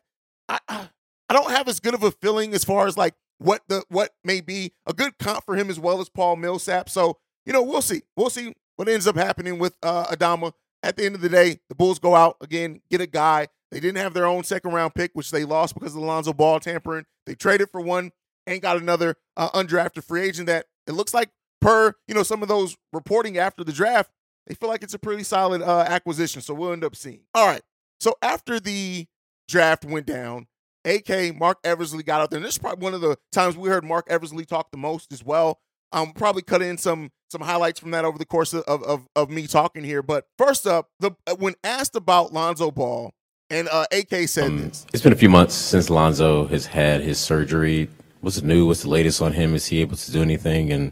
I 0.47 0.59
I 0.67 1.33
don't 1.33 1.51
have 1.51 1.67
as 1.67 1.79
good 1.79 1.93
of 1.93 2.03
a 2.03 2.11
feeling 2.11 2.53
as 2.53 2.63
far 2.63 2.87
as 2.87 2.97
like 2.97 3.15
what 3.39 3.63
the 3.67 3.83
what 3.89 4.11
may 4.23 4.39
be 4.41 4.73
a 4.85 4.93
good 4.93 5.17
comp 5.17 5.43
for 5.45 5.55
him 5.55 5.69
as 5.69 5.79
well 5.79 5.99
as 5.99 6.09
Paul 6.09 6.35
Millsap. 6.35 6.89
So 6.89 7.17
you 7.45 7.53
know 7.53 7.63
we'll 7.63 7.81
see. 7.81 8.03
We'll 8.15 8.29
see 8.29 8.53
what 8.75 8.87
ends 8.87 9.07
up 9.07 9.15
happening 9.15 9.59
with 9.59 9.75
uh, 9.83 10.05
Adama 10.05 10.53
at 10.83 10.97
the 10.97 11.05
end 11.05 11.15
of 11.15 11.21
the 11.21 11.29
day, 11.29 11.59
the 11.69 11.75
Bulls 11.75 11.99
go 11.99 12.15
out 12.15 12.37
again, 12.41 12.81
get 12.89 13.01
a 13.01 13.07
guy. 13.07 13.47
They 13.71 13.79
didn't 13.79 13.97
have 13.97 14.13
their 14.13 14.25
own 14.25 14.43
second 14.43 14.71
round 14.71 14.95
pick, 14.95 15.11
which 15.13 15.31
they 15.31 15.43
lost 15.45 15.73
because 15.73 15.95
of 15.95 16.01
Alonzo 16.01 16.33
Ball 16.33 16.59
tampering. 16.59 17.05
They 17.25 17.35
traded 17.35 17.69
for 17.69 17.81
one 17.81 18.11
and 18.47 18.61
got 18.61 18.77
another 18.77 19.15
uh, 19.37 19.49
undrafted 19.49 20.03
free 20.03 20.23
agent 20.23 20.47
that 20.47 20.65
it 20.87 20.93
looks 20.93 21.13
like, 21.13 21.29
per 21.61 21.93
you 22.07 22.15
know 22.15 22.23
some 22.23 22.41
of 22.41 22.47
those 22.47 22.77
reporting 22.93 23.37
after 23.37 23.63
the 23.63 23.73
draft, 23.73 24.11
they 24.47 24.55
feel 24.55 24.69
like 24.69 24.81
it's 24.81 24.93
a 24.93 24.99
pretty 24.99 25.23
solid 25.23 25.61
uh, 25.61 25.81
acquisition. 25.81 26.41
So 26.41 26.53
we'll 26.53 26.71
end 26.73 26.83
up 26.83 26.95
seeing. 26.95 27.21
All 27.35 27.45
right. 27.45 27.61
So 27.99 28.15
after 28.21 28.59
the 28.59 29.05
draft 29.47 29.83
went 29.83 30.05
down, 30.05 30.47
AK 30.85 31.35
Marc 31.37 31.59
Eversley 31.63 32.03
got 32.03 32.21
out 32.21 32.29
there, 32.29 32.37
and 32.37 32.45
this 32.45 32.55
is 32.55 32.57
probably 32.57 32.83
one 32.83 32.93
of 32.93 33.01
the 33.01 33.17
times 33.31 33.57
we 33.57 33.69
heard 33.69 33.83
Marc 33.83 34.07
Eversley 34.09 34.45
talk 34.45 34.71
the 34.71 34.77
most 34.77 35.11
as 35.11 35.23
well. 35.23 35.59
Um, 35.91 36.13
probably 36.13 36.43
cut 36.43 36.61
in 36.61 36.77
some 36.77 37.11
some 37.29 37.41
highlights 37.41 37.79
from 37.79 37.91
that 37.91 38.05
over 38.05 38.17
the 38.17 38.25
course 38.25 38.53
of, 38.53 38.63
of, 38.83 39.07
of 39.15 39.29
me 39.29 39.47
talking 39.47 39.83
here. 39.83 40.01
But 40.01 40.25
first 40.37 40.67
up, 40.67 40.89
the 40.99 41.11
uh, 41.27 41.35
when 41.35 41.55
asked 41.63 41.95
about 41.95 42.33
Lonzo 42.33 42.71
Ball, 42.71 43.11
and 43.49 43.67
uh, 43.69 43.85
AK 43.91 44.27
said 44.27 44.47
um, 44.47 44.61
this. 44.61 44.85
It's 44.93 45.03
been 45.03 45.13
a 45.13 45.17
few 45.17 45.29
months 45.29 45.55
since 45.55 45.89
Lonzo 45.89 46.45
has 46.47 46.67
had 46.67 47.01
his 47.01 47.19
surgery. 47.19 47.89
What's 48.21 48.41
new? 48.41 48.67
What's 48.67 48.83
the 48.83 48.89
latest 48.89 49.21
on 49.21 49.33
him? 49.33 49.55
Is 49.55 49.67
he 49.67 49.81
able 49.81 49.97
to 49.97 50.11
do 50.11 50.21
anything? 50.21 50.71
And 50.71 50.91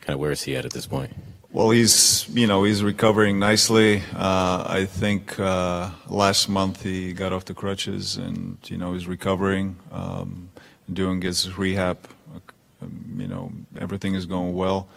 kind 0.00 0.14
of 0.14 0.20
where 0.20 0.30
is 0.30 0.42
he 0.42 0.56
at 0.56 0.64
at 0.64 0.72
this 0.72 0.86
point? 0.86 1.12
Well, 1.50 1.70
he's 1.70 2.28
you 2.28 2.46
know 2.46 2.64
he's 2.64 2.82
recovering 2.82 3.38
nicely. 3.38 4.02
Uh, 4.14 4.64
I 4.68 4.84
think 4.84 5.38
uh, 5.40 5.90
last 6.08 6.48
month 6.48 6.82
he 6.82 7.12
got 7.12 7.32
off 7.32 7.46
the 7.46 7.54
crutches 7.54 8.16
and 8.16 8.58
you 8.64 8.76
know 8.76 8.92
he's 8.92 9.06
recovering, 9.06 9.76
um, 9.90 10.50
doing 10.92 11.22
his 11.22 11.56
rehab 11.56 11.98
you 13.16 13.28
know, 13.28 13.52
everything 13.78 14.14
is 14.14 14.26
going 14.26 14.54
well. 14.54 14.88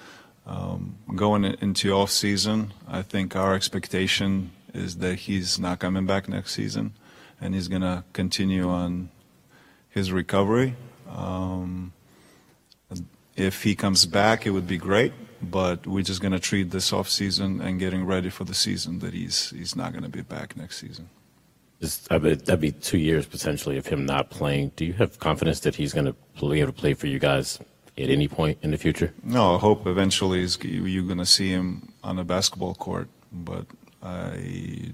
Um, 0.46 0.98
going 1.16 1.46
into 1.46 1.94
off 1.94 2.12
season, 2.12 2.74
I 2.88 3.02
think 3.02 3.36
our 3.36 3.54
expectation 3.54 4.52
is 4.74 4.98
that 4.98 5.16
he's 5.16 5.60
not 5.60 5.80
coming 5.80 6.06
back 6.06 6.28
next 6.28 6.54
season, 6.54 6.94
and 7.40 7.54
he's 7.54 7.68
going 7.68 7.82
to 7.84 8.04
continue 8.14 8.68
on 8.68 9.10
his 9.90 10.12
recovery. 10.12 10.76
Um, 11.10 11.94
if 13.36 13.64
he 13.64 13.76
comes 13.76 14.06
back, 14.06 14.46
it 14.46 14.52
would 14.52 14.68
be 14.68 14.78
great, 14.78 15.14
but 15.42 15.88
we're 15.88 16.04
just 16.04 16.22
going 16.22 16.34
to 16.34 16.40
treat 16.40 16.72
this 16.72 16.94
off 16.94 17.10
season 17.10 17.62
and 17.62 17.80
getting 17.80 18.06
ready 18.06 18.30
for 18.30 18.44
the 18.44 18.54
season 18.54 19.00
that 19.00 19.14
he's 19.14 19.50
he's 19.52 19.76
not 19.76 19.92
going 19.92 20.04
to 20.04 20.10
be 20.10 20.22
back 20.22 20.56
next 20.56 20.80
season. 20.80 21.10
I 22.12 22.20
bet 22.20 22.46
that'd 22.46 22.62
be 22.62 22.72
two 22.72 23.00
years 23.00 23.26
potentially 23.26 23.78
of 23.78 23.88
him 23.88 24.06
not 24.06 24.30
playing. 24.30 24.72
Do 24.76 24.86
you 24.86 24.94
have 24.94 25.20
confidence 25.20 25.62
that 25.62 25.76
he's 25.76 25.94
going 25.94 26.06
to 26.06 26.16
be 26.40 26.60
able 26.60 26.72
to 26.72 26.80
play 26.80 26.94
for 26.94 27.08
you 27.08 27.18
guys 27.18 27.60
at 27.98 28.10
any 28.10 28.28
point 28.28 28.60
in 28.62 28.72
the 28.72 28.78
future? 28.78 29.14
No, 29.24 29.56
I 29.56 29.58
hope 29.58 29.88
eventually 29.88 30.48
you're 30.62 31.04
going 31.04 31.18
to 31.18 31.26
see 31.26 31.50
him 31.50 31.92
on 32.04 32.20
a 32.20 32.24
basketball 32.24 32.76
court, 32.76 33.10
but 33.32 33.66
I 34.04 34.92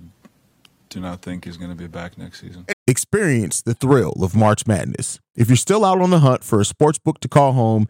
do 0.90 1.00
not 1.02 1.22
think 1.22 1.44
he's 1.44 1.58
going 1.58 1.72
to 1.72 1.76
be 1.76 1.88
back 1.88 2.18
next 2.18 2.40
season. 2.42 2.66
Experience 2.88 3.62
the 3.62 3.74
thrill 3.74 4.14
of 4.24 4.34
March 4.34 4.66
Madness. 4.66 5.20
If 5.36 5.50
you're 5.50 5.58
still 5.58 5.84
out 5.84 6.02
on 6.02 6.10
the 6.10 6.20
hunt 6.20 6.46
for 6.46 6.62
a 6.62 6.66
sports 6.66 7.00
book 7.00 7.20
to 7.20 7.28
call 7.28 7.52
home, 7.52 7.90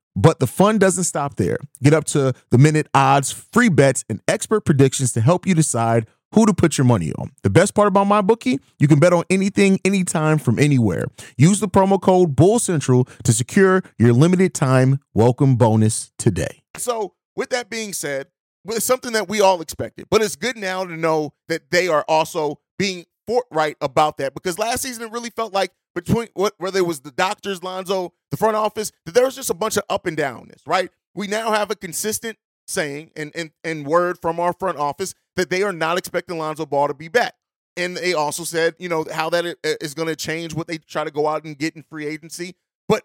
but 0.15 0.39
the 0.39 0.47
fun 0.47 0.77
doesn't 0.77 1.05
stop 1.05 1.35
there. 1.35 1.57
Get 1.83 1.93
up 1.93 2.05
to 2.05 2.33
the 2.49 2.57
minute 2.57 2.87
odds, 2.93 3.31
free 3.31 3.69
bets, 3.69 4.03
and 4.09 4.21
expert 4.27 4.61
predictions 4.61 5.11
to 5.13 5.21
help 5.21 5.45
you 5.45 5.55
decide 5.55 6.07
who 6.33 6.45
to 6.45 6.53
put 6.53 6.77
your 6.77 6.85
money 6.85 7.11
on. 7.13 7.31
The 7.43 7.49
best 7.49 7.75
part 7.75 7.87
about 7.87 8.05
my 8.05 8.21
bookie, 8.21 8.59
you 8.79 8.87
can 8.87 8.99
bet 8.99 9.13
on 9.13 9.23
anything, 9.29 9.79
anytime, 9.83 10.37
from 10.37 10.59
anywhere. 10.59 11.05
Use 11.37 11.59
the 11.59 11.67
promo 11.67 12.01
code 12.01 12.35
Bull 12.35 12.59
Central 12.59 13.05
to 13.23 13.33
secure 13.33 13.83
your 13.97 14.13
limited 14.13 14.53
time 14.53 14.99
welcome 15.13 15.55
bonus 15.55 16.11
today. 16.17 16.63
So, 16.77 17.15
with 17.35 17.49
that 17.49 17.69
being 17.69 17.93
said, 17.93 18.27
it's 18.65 18.85
something 18.85 19.13
that 19.13 19.27
we 19.27 19.41
all 19.41 19.61
expected, 19.61 20.07
but 20.09 20.21
it's 20.21 20.35
good 20.35 20.57
now 20.57 20.85
to 20.85 20.95
know 20.95 21.33
that 21.47 21.71
they 21.71 21.87
are 21.87 22.05
also 22.07 22.59
being 22.77 23.05
forthright 23.27 23.77
about 23.81 24.17
that 24.17 24.33
because 24.33 24.59
last 24.59 24.81
season 24.81 25.03
it 25.03 25.11
really 25.11 25.29
felt 25.29 25.53
like 25.53 25.71
between 25.95 26.27
what 26.33 26.53
whether 26.57 26.79
it 26.79 26.85
was 26.85 27.01
the 27.01 27.11
doctors, 27.11 27.63
Lonzo, 27.63 28.13
the 28.31 28.37
front 28.37 28.55
office, 28.55 28.91
that 29.05 29.13
there 29.13 29.25
was 29.25 29.35
just 29.35 29.49
a 29.49 29.53
bunch 29.53 29.77
of 29.77 29.83
up 29.89 30.05
and 30.07 30.17
downness, 30.17 30.61
right? 30.65 30.89
We 31.13 31.27
now 31.27 31.51
have 31.51 31.69
a 31.69 31.75
consistent 31.75 32.37
saying 32.67 33.11
and, 33.15 33.31
and, 33.35 33.51
and 33.63 33.85
word 33.85 34.17
from 34.21 34.39
our 34.39 34.53
front 34.53 34.77
office 34.77 35.13
that 35.35 35.49
they 35.49 35.61
are 35.63 35.73
not 35.73 35.97
expecting 35.97 36.37
Lonzo 36.37 36.65
Ball 36.65 36.87
to 36.87 36.93
be 36.93 37.09
back. 37.09 37.35
And 37.77 37.95
they 37.95 38.13
also 38.13 38.43
said, 38.43 38.75
you 38.79 38.89
know, 38.89 39.05
how 39.13 39.29
that 39.29 39.57
is 39.63 39.93
going 39.93 40.07
to 40.07 40.15
change 40.15 40.53
what 40.53 40.67
they 40.67 40.77
try 40.77 41.03
to 41.03 41.11
go 41.11 41.27
out 41.27 41.45
and 41.45 41.57
get 41.57 41.75
in 41.75 41.83
free 41.83 42.05
agency. 42.05 42.55
But 42.87 43.03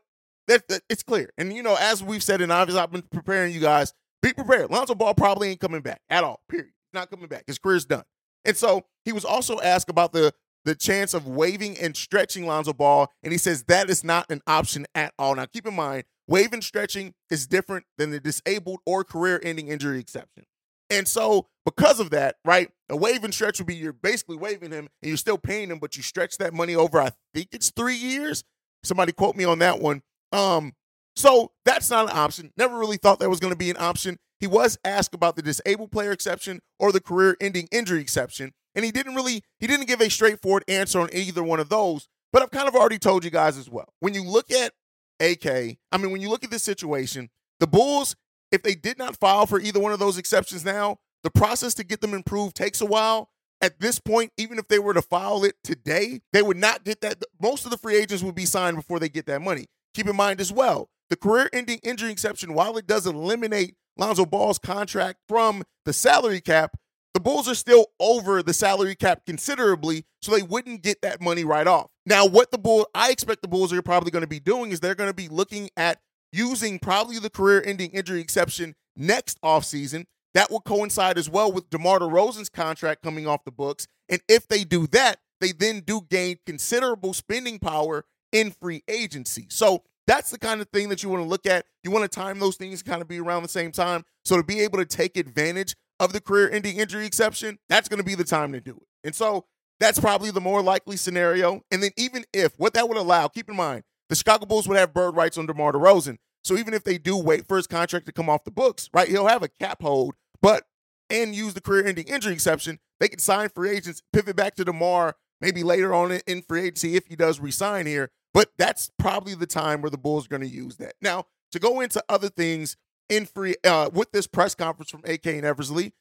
that, 0.48 0.66
that, 0.68 0.82
it's 0.88 1.02
clear. 1.02 1.30
And, 1.38 1.52
you 1.52 1.62
know, 1.62 1.76
as 1.78 2.02
we've 2.02 2.22
said, 2.22 2.40
and 2.40 2.50
obviously 2.50 2.80
I've 2.80 2.90
been 2.90 3.02
preparing 3.02 3.52
you 3.52 3.60
guys, 3.60 3.92
be 4.22 4.32
prepared. 4.32 4.70
Lonzo 4.70 4.94
Ball 4.94 5.14
probably 5.14 5.50
ain't 5.50 5.60
coming 5.60 5.82
back 5.82 6.00
at 6.08 6.24
all, 6.24 6.40
period. 6.48 6.72
Not 6.92 7.10
coming 7.10 7.28
back. 7.28 7.44
His 7.46 7.58
career's 7.58 7.84
done. 7.84 8.04
And 8.44 8.56
so 8.56 8.86
he 9.04 9.12
was 9.12 9.24
also 9.24 9.60
asked 9.60 9.90
about 9.90 10.12
the 10.12 10.32
the 10.66 10.74
chance 10.74 11.14
of 11.14 11.26
waiving 11.26 11.78
and 11.78 11.96
stretching 11.96 12.44
Lonzo 12.46 12.74
Ball, 12.74 13.10
and 13.22 13.32
he 13.32 13.38
says 13.38 13.62
that 13.68 13.88
is 13.88 14.04
not 14.04 14.30
an 14.30 14.42
option 14.46 14.84
at 14.94 15.14
all. 15.18 15.36
Now, 15.36 15.46
keep 15.46 15.66
in 15.66 15.74
mind, 15.74 16.04
waiving 16.26 16.60
stretching 16.60 17.14
is 17.30 17.46
different 17.46 17.86
than 17.96 18.10
the 18.10 18.20
disabled 18.20 18.80
or 18.84 19.04
career-ending 19.04 19.68
injury 19.68 20.00
exception. 20.00 20.44
And 20.90 21.06
so, 21.06 21.46
because 21.64 22.00
of 22.00 22.10
that, 22.10 22.36
right, 22.44 22.68
a 22.88 22.96
waive 22.96 23.24
and 23.24 23.32
stretch 23.32 23.58
would 23.58 23.66
be 23.66 23.76
you're 23.76 23.92
basically 23.92 24.36
waiving 24.36 24.72
him 24.72 24.88
and 25.00 25.08
you're 25.08 25.16
still 25.16 25.38
paying 25.38 25.70
him, 25.70 25.78
but 25.78 25.96
you 25.96 26.02
stretch 26.02 26.36
that 26.38 26.52
money 26.52 26.74
over, 26.74 27.00
I 27.00 27.12
think 27.32 27.48
it's 27.52 27.70
three 27.70 27.96
years. 27.96 28.44
Somebody 28.84 29.12
quote 29.12 29.36
me 29.36 29.44
on 29.44 29.60
that 29.60 29.80
one. 29.80 30.02
Um, 30.32 30.74
so 31.14 31.52
that's 31.64 31.90
not 31.90 32.10
an 32.10 32.16
option. 32.16 32.52
Never 32.56 32.78
really 32.78 32.98
thought 32.98 33.20
that 33.20 33.30
was 33.30 33.40
going 33.40 33.52
to 33.52 33.58
be 33.58 33.70
an 33.70 33.76
option. 33.78 34.18
He 34.38 34.46
was 34.46 34.78
asked 34.84 35.14
about 35.14 35.34
the 35.34 35.42
disabled 35.42 35.90
player 35.90 36.12
exception 36.12 36.60
or 36.78 36.92
the 36.92 37.00
career 37.00 37.36
ending 37.40 37.68
injury 37.72 38.00
exception. 38.00 38.52
And 38.76 38.84
he 38.84 38.92
didn't 38.92 39.14
really, 39.14 39.42
he 39.58 39.66
didn't 39.66 39.86
give 39.86 40.00
a 40.00 40.10
straightforward 40.10 40.62
answer 40.68 41.00
on 41.00 41.08
either 41.12 41.42
one 41.42 41.58
of 41.58 41.70
those. 41.70 42.06
But 42.32 42.42
I've 42.42 42.50
kind 42.50 42.68
of 42.68 42.76
already 42.76 42.98
told 42.98 43.24
you 43.24 43.30
guys 43.30 43.56
as 43.56 43.70
well. 43.70 43.94
When 44.00 44.14
you 44.14 44.22
look 44.22 44.52
at 44.52 44.74
AK, 45.18 45.78
I 45.90 45.96
mean, 45.98 46.12
when 46.12 46.20
you 46.20 46.28
look 46.28 46.44
at 46.44 46.50
this 46.50 46.62
situation, 46.62 47.30
the 47.58 47.66
Bulls, 47.66 48.14
if 48.52 48.62
they 48.62 48.74
did 48.74 48.98
not 48.98 49.16
file 49.16 49.46
for 49.46 49.58
either 49.58 49.80
one 49.80 49.92
of 49.92 49.98
those 49.98 50.18
exceptions 50.18 50.64
now, 50.64 50.98
the 51.24 51.30
process 51.30 51.74
to 51.74 51.84
get 51.84 52.02
them 52.02 52.14
improved 52.14 52.54
takes 52.54 52.80
a 52.80 52.86
while. 52.86 53.30
At 53.62 53.80
this 53.80 53.98
point, 53.98 54.32
even 54.36 54.58
if 54.58 54.68
they 54.68 54.78
were 54.78 54.92
to 54.92 55.00
file 55.00 55.42
it 55.42 55.54
today, 55.64 56.20
they 56.34 56.42
would 56.42 56.58
not 56.58 56.84
get 56.84 57.00
that. 57.00 57.22
Most 57.40 57.64
of 57.64 57.70
the 57.70 57.78
free 57.78 57.96
agents 57.96 58.22
would 58.22 58.34
be 58.34 58.44
signed 58.44 58.76
before 58.76 58.98
they 58.98 59.08
get 59.08 59.24
that 59.26 59.40
money. 59.40 59.66
Keep 59.94 60.08
in 60.08 60.16
mind 60.16 60.42
as 60.42 60.52
well, 60.52 60.90
the 61.08 61.16
career 61.16 61.48
ending 61.54 61.80
injury 61.82 62.10
exception, 62.10 62.52
while 62.52 62.76
it 62.76 62.86
does 62.86 63.06
eliminate 63.06 63.76
Lonzo 63.96 64.26
Ball's 64.26 64.58
contract 64.58 65.20
from 65.26 65.64
the 65.86 65.94
salary 65.94 66.42
cap, 66.42 66.76
the 67.16 67.20
Bulls 67.20 67.48
are 67.48 67.54
still 67.54 67.86
over 67.98 68.42
the 68.42 68.52
salary 68.52 68.94
cap 68.94 69.22
considerably, 69.24 70.04
so 70.20 70.32
they 70.32 70.42
wouldn't 70.42 70.82
get 70.82 71.00
that 71.00 71.18
money 71.18 71.44
right 71.44 71.66
off. 71.66 71.90
Now, 72.04 72.26
what 72.26 72.50
the 72.50 72.58
Bulls, 72.58 72.84
I 72.94 73.10
expect 73.10 73.40
the 73.40 73.48
Bulls 73.48 73.72
are 73.72 73.80
probably 73.80 74.10
going 74.10 74.20
to 74.20 74.28
be 74.28 74.38
doing 74.38 74.70
is 74.70 74.80
they're 74.80 74.94
going 74.94 75.08
to 75.08 75.14
be 75.14 75.28
looking 75.28 75.70
at 75.78 75.98
using 76.30 76.78
probably 76.78 77.18
the 77.18 77.30
career 77.30 77.62
ending 77.64 77.90
injury 77.92 78.20
exception 78.20 78.74
next 78.96 79.40
offseason. 79.40 80.04
That 80.34 80.50
will 80.50 80.60
coincide 80.60 81.16
as 81.16 81.30
well 81.30 81.50
with 81.50 81.70
DeMar 81.70 82.00
DeRozan's 82.00 82.50
contract 82.50 83.02
coming 83.02 83.26
off 83.26 83.44
the 83.46 83.50
books. 83.50 83.86
And 84.10 84.20
if 84.28 84.46
they 84.46 84.64
do 84.64 84.86
that, 84.88 85.16
they 85.40 85.52
then 85.52 85.80
do 85.86 86.02
gain 86.10 86.36
considerable 86.44 87.14
spending 87.14 87.58
power 87.58 88.04
in 88.30 88.50
free 88.50 88.82
agency. 88.88 89.46
So 89.48 89.84
that's 90.06 90.30
the 90.30 90.38
kind 90.38 90.60
of 90.60 90.68
thing 90.68 90.90
that 90.90 91.02
you 91.02 91.08
want 91.08 91.22
to 91.22 91.28
look 91.28 91.46
at. 91.46 91.64
You 91.82 91.90
want 91.90 92.02
to 92.02 92.14
time 92.14 92.40
those 92.40 92.56
things 92.56 92.82
kind 92.82 93.00
of 93.00 93.08
be 93.08 93.20
around 93.20 93.42
the 93.42 93.48
same 93.48 93.72
time. 93.72 94.04
So 94.26 94.36
to 94.36 94.42
be 94.42 94.60
able 94.60 94.76
to 94.76 94.84
take 94.84 95.16
advantage 95.16 95.76
of 95.98 96.12
the 96.12 96.20
career 96.20 96.50
ending 96.50 96.76
injury 96.76 97.06
exception, 97.06 97.58
that's 97.68 97.88
going 97.88 97.98
to 97.98 98.04
be 98.04 98.14
the 98.14 98.24
time 98.24 98.52
to 98.52 98.60
do 98.60 98.72
it. 98.72 99.06
And 99.06 99.14
so 99.14 99.46
that's 99.80 100.00
probably 100.00 100.30
the 100.30 100.40
more 100.40 100.62
likely 100.62 100.96
scenario. 100.96 101.62
And 101.70 101.82
then 101.82 101.90
even 101.96 102.24
if 102.32 102.52
what 102.58 102.74
that 102.74 102.88
would 102.88 102.98
allow, 102.98 103.28
keep 103.28 103.48
in 103.48 103.56
mind, 103.56 103.82
the 104.08 104.14
Chicago 104.14 104.46
Bulls 104.46 104.68
would 104.68 104.78
have 104.78 104.94
bird 104.94 105.16
rights 105.16 105.36
on 105.38 105.46
DeMar 105.46 105.72
DeRozan. 105.72 106.18
So 106.44 106.56
even 106.56 106.74
if 106.74 106.84
they 106.84 106.98
do 106.98 107.16
wait 107.16 107.46
for 107.46 107.56
his 107.56 107.66
contract 107.66 108.06
to 108.06 108.12
come 108.12 108.28
off 108.28 108.44
the 108.44 108.50
books, 108.50 108.88
right, 108.92 109.08
he'll 109.08 109.26
have 109.26 109.42
a 109.42 109.48
cap 109.48 109.82
hold, 109.82 110.14
but 110.40 110.64
and 111.10 111.34
use 111.34 111.54
the 111.54 111.60
career 111.60 111.86
ending 111.86 112.06
injury 112.06 112.32
exception, 112.32 112.78
they 113.00 113.08
can 113.08 113.18
sign 113.18 113.48
free 113.48 113.70
agents, 113.70 114.02
pivot 114.12 114.36
back 114.36 114.54
to 114.56 114.64
DeMar 114.64 115.16
maybe 115.40 115.62
later 115.62 115.94
on 115.94 116.12
in 116.26 116.42
free 116.42 116.62
agency 116.62 116.96
if 116.96 117.06
he 117.06 117.16
does 117.16 117.40
resign 117.40 117.86
here. 117.86 118.10
But 118.32 118.50
that's 118.58 118.90
probably 118.98 119.34
the 119.34 119.46
time 119.46 119.82
where 119.82 119.90
the 119.90 119.98
Bulls 119.98 120.26
are 120.26 120.28
going 120.28 120.42
to 120.42 120.48
use 120.48 120.76
that. 120.76 120.94
Now, 121.00 121.24
to 121.52 121.58
go 121.58 121.80
into 121.80 122.02
other 122.08 122.28
things 122.28 122.76
in 123.08 123.26
free 123.26 123.56
uh, 123.64 123.90
with 123.92 124.12
this 124.12 124.26
press 124.26 124.54
conference 124.54 124.90
from 124.90 125.02
AK 125.04 125.26
and 125.26 125.44
Eversley, 125.44 125.92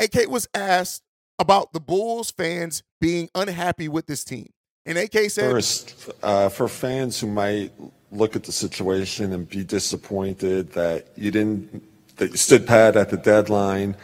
AK 0.00 0.28
was 0.28 0.48
asked 0.54 1.02
about 1.38 1.72
the 1.72 1.80
Bulls 1.80 2.30
fans 2.30 2.82
being 3.00 3.28
unhappy 3.34 3.88
with 3.88 4.06
this 4.06 4.24
team. 4.24 4.48
And 4.86 4.98
AK 4.98 5.30
said 5.30 5.50
First, 5.50 6.10
uh, 6.22 6.48
for 6.48 6.68
fans 6.68 7.18
who 7.18 7.26
might 7.26 7.72
look 8.12 8.36
at 8.36 8.44
the 8.44 8.52
situation 8.52 9.32
and 9.32 9.48
be 9.48 9.64
disappointed 9.64 10.72
that 10.72 11.08
you 11.16 11.30
didn't 11.30 11.82
that 12.16 12.30
you 12.30 12.36
stood 12.36 12.66
pat 12.66 12.96
at 12.96 13.10
the 13.10 13.16
deadline 13.16 13.96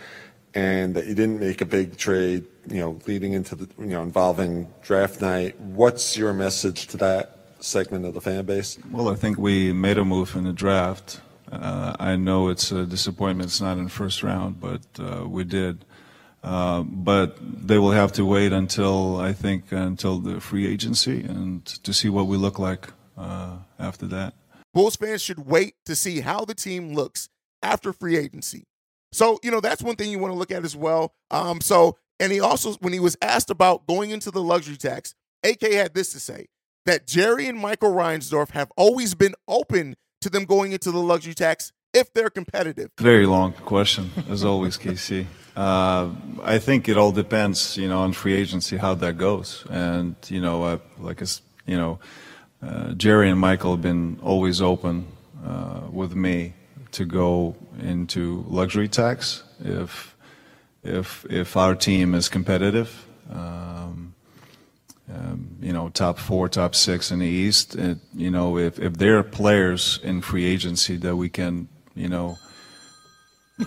and 0.54 0.94
that 0.96 1.06
you 1.06 1.14
didn't 1.14 1.38
make 1.38 1.60
a 1.60 1.64
big 1.64 1.96
trade, 1.96 2.44
you 2.68 2.80
know, 2.80 2.98
leading 3.06 3.34
into 3.34 3.54
the 3.54 3.68
you 3.78 3.86
know 3.86 4.02
involving 4.02 4.72
draft 4.82 5.20
night. 5.20 5.60
What's 5.60 6.16
your 6.16 6.32
message 6.32 6.86
to 6.88 6.96
that? 6.98 7.36
segment 7.62 8.04
of 8.04 8.14
the 8.14 8.20
fan 8.20 8.44
base? 8.44 8.78
Well, 8.90 9.08
I 9.08 9.14
think 9.14 9.38
we 9.38 9.72
made 9.72 9.98
a 9.98 10.04
move 10.04 10.34
in 10.34 10.44
the 10.44 10.52
draft. 10.52 11.20
Uh, 11.50 11.96
I 11.98 12.16
know 12.16 12.48
it's 12.48 12.70
a 12.72 12.86
disappointment. 12.86 13.50
It's 13.50 13.60
not 13.60 13.78
in 13.78 13.88
first 13.88 14.22
round, 14.22 14.60
but 14.60 14.82
uh, 14.98 15.26
we 15.26 15.44
did. 15.44 15.84
Uh, 16.42 16.82
but 16.82 17.36
they 17.40 17.78
will 17.78 17.90
have 17.90 18.12
to 18.12 18.24
wait 18.24 18.52
until 18.52 19.18
I 19.18 19.32
think 19.32 19.72
until 19.72 20.18
the 20.18 20.40
free 20.40 20.66
agency 20.66 21.20
and 21.22 21.64
to 21.66 21.92
see 21.92 22.08
what 22.08 22.26
we 22.26 22.38
look 22.38 22.58
like 22.58 22.88
uh, 23.18 23.56
after 23.78 24.06
that. 24.06 24.34
Bulls 24.72 24.96
fans 24.96 25.20
should 25.20 25.46
wait 25.46 25.74
to 25.84 25.94
see 25.94 26.20
how 26.20 26.44
the 26.44 26.54
team 26.54 26.94
looks 26.94 27.28
after 27.62 27.92
free 27.92 28.16
agency. 28.16 28.64
So 29.12 29.38
you 29.42 29.50
know 29.50 29.60
that's 29.60 29.82
one 29.82 29.96
thing 29.96 30.10
you 30.10 30.18
want 30.18 30.32
to 30.32 30.38
look 30.38 30.50
at 30.50 30.64
as 30.64 30.76
well. 30.76 31.12
Um, 31.30 31.60
so 31.60 31.98
and 32.18 32.32
he 32.32 32.40
also 32.40 32.74
when 32.74 32.92
he 32.92 33.00
was 33.00 33.18
asked 33.20 33.50
about 33.50 33.86
going 33.86 34.10
into 34.10 34.30
the 34.30 34.42
luxury 34.42 34.76
tax, 34.76 35.14
AK 35.44 35.72
had 35.72 35.94
this 35.94 36.12
to 36.12 36.20
say 36.20 36.46
that 36.86 37.06
Jerry 37.06 37.48
and 37.48 37.58
Michael 37.58 37.92
Reinsdorf 37.92 38.50
have 38.50 38.72
always 38.76 39.14
been 39.14 39.34
open 39.46 39.96
to 40.20 40.30
them 40.30 40.44
going 40.44 40.72
into 40.72 40.90
the 40.90 40.98
luxury 40.98 41.34
tax 41.34 41.72
if 41.92 42.12
they're 42.12 42.30
competitive? 42.30 42.90
Very 42.98 43.26
long 43.26 43.52
question, 43.52 44.10
as 44.28 44.44
always, 44.44 44.76
KC. 44.78 45.26
Uh, 45.56 46.10
I 46.44 46.58
think 46.58 46.88
it 46.88 46.96
all 46.96 47.10
depends, 47.10 47.76
you 47.76 47.88
know, 47.88 48.02
on 48.02 48.12
free 48.12 48.34
agency 48.34 48.76
how 48.76 48.94
that 48.94 49.18
goes, 49.18 49.66
and 49.68 50.14
you 50.28 50.40
know, 50.40 50.62
uh, 50.62 50.78
like 50.98 51.20
you 51.66 51.76
know, 51.76 51.98
uh, 52.62 52.92
Jerry 52.92 53.28
and 53.28 53.38
Michael 53.38 53.72
have 53.72 53.82
been 53.82 54.20
always 54.22 54.62
open 54.62 55.08
uh, 55.44 55.80
with 55.90 56.14
me 56.14 56.54
to 56.92 57.04
go 57.04 57.56
into 57.80 58.44
luxury 58.48 58.88
tax 58.88 59.42
if 59.58 60.16
if 60.82 61.26
if 61.28 61.56
our 61.56 61.74
team 61.74 62.14
is 62.14 62.28
competitive. 62.28 63.06
Um, 63.30 64.09
um, 65.14 65.56
you 65.60 65.72
know, 65.72 65.88
top 65.88 66.18
four, 66.18 66.48
top 66.48 66.74
six 66.74 67.10
in 67.10 67.18
the 67.18 67.26
East. 67.26 67.74
And, 67.74 68.00
you 68.14 68.30
know, 68.30 68.58
if, 68.58 68.78
if 68.78 68.94
there 68.94 69.18
are 69.18 69.22
players 69.22 69.98
in 70.02 70.20
free 70.20 70.44
agency 70.44 70.96
that 70.98 71.16
we 71.16 71.28
can, 71.28 71.68
you 71.94 72.08
know, 72.08 72.38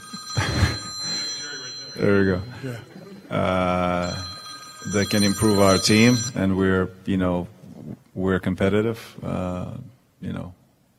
there 1.96 2.20
we 2.20 2.26
go, 2.26 2.42
uh, 3.30 4.16
that 4.94 5.10
can 5.10 5.24
improve 5.24 5.60
our 5.60 5.78
team, 5.78 6.18
and 6.36 6.58
we're, 6.58 6.90
you 7.06 7.18
know, 7.18 7.48
we're 8.14 8.40
competitive, 8.40 9.16
uh, 9.24 9.76
you 10.22 10.34
know, 10.34 10.54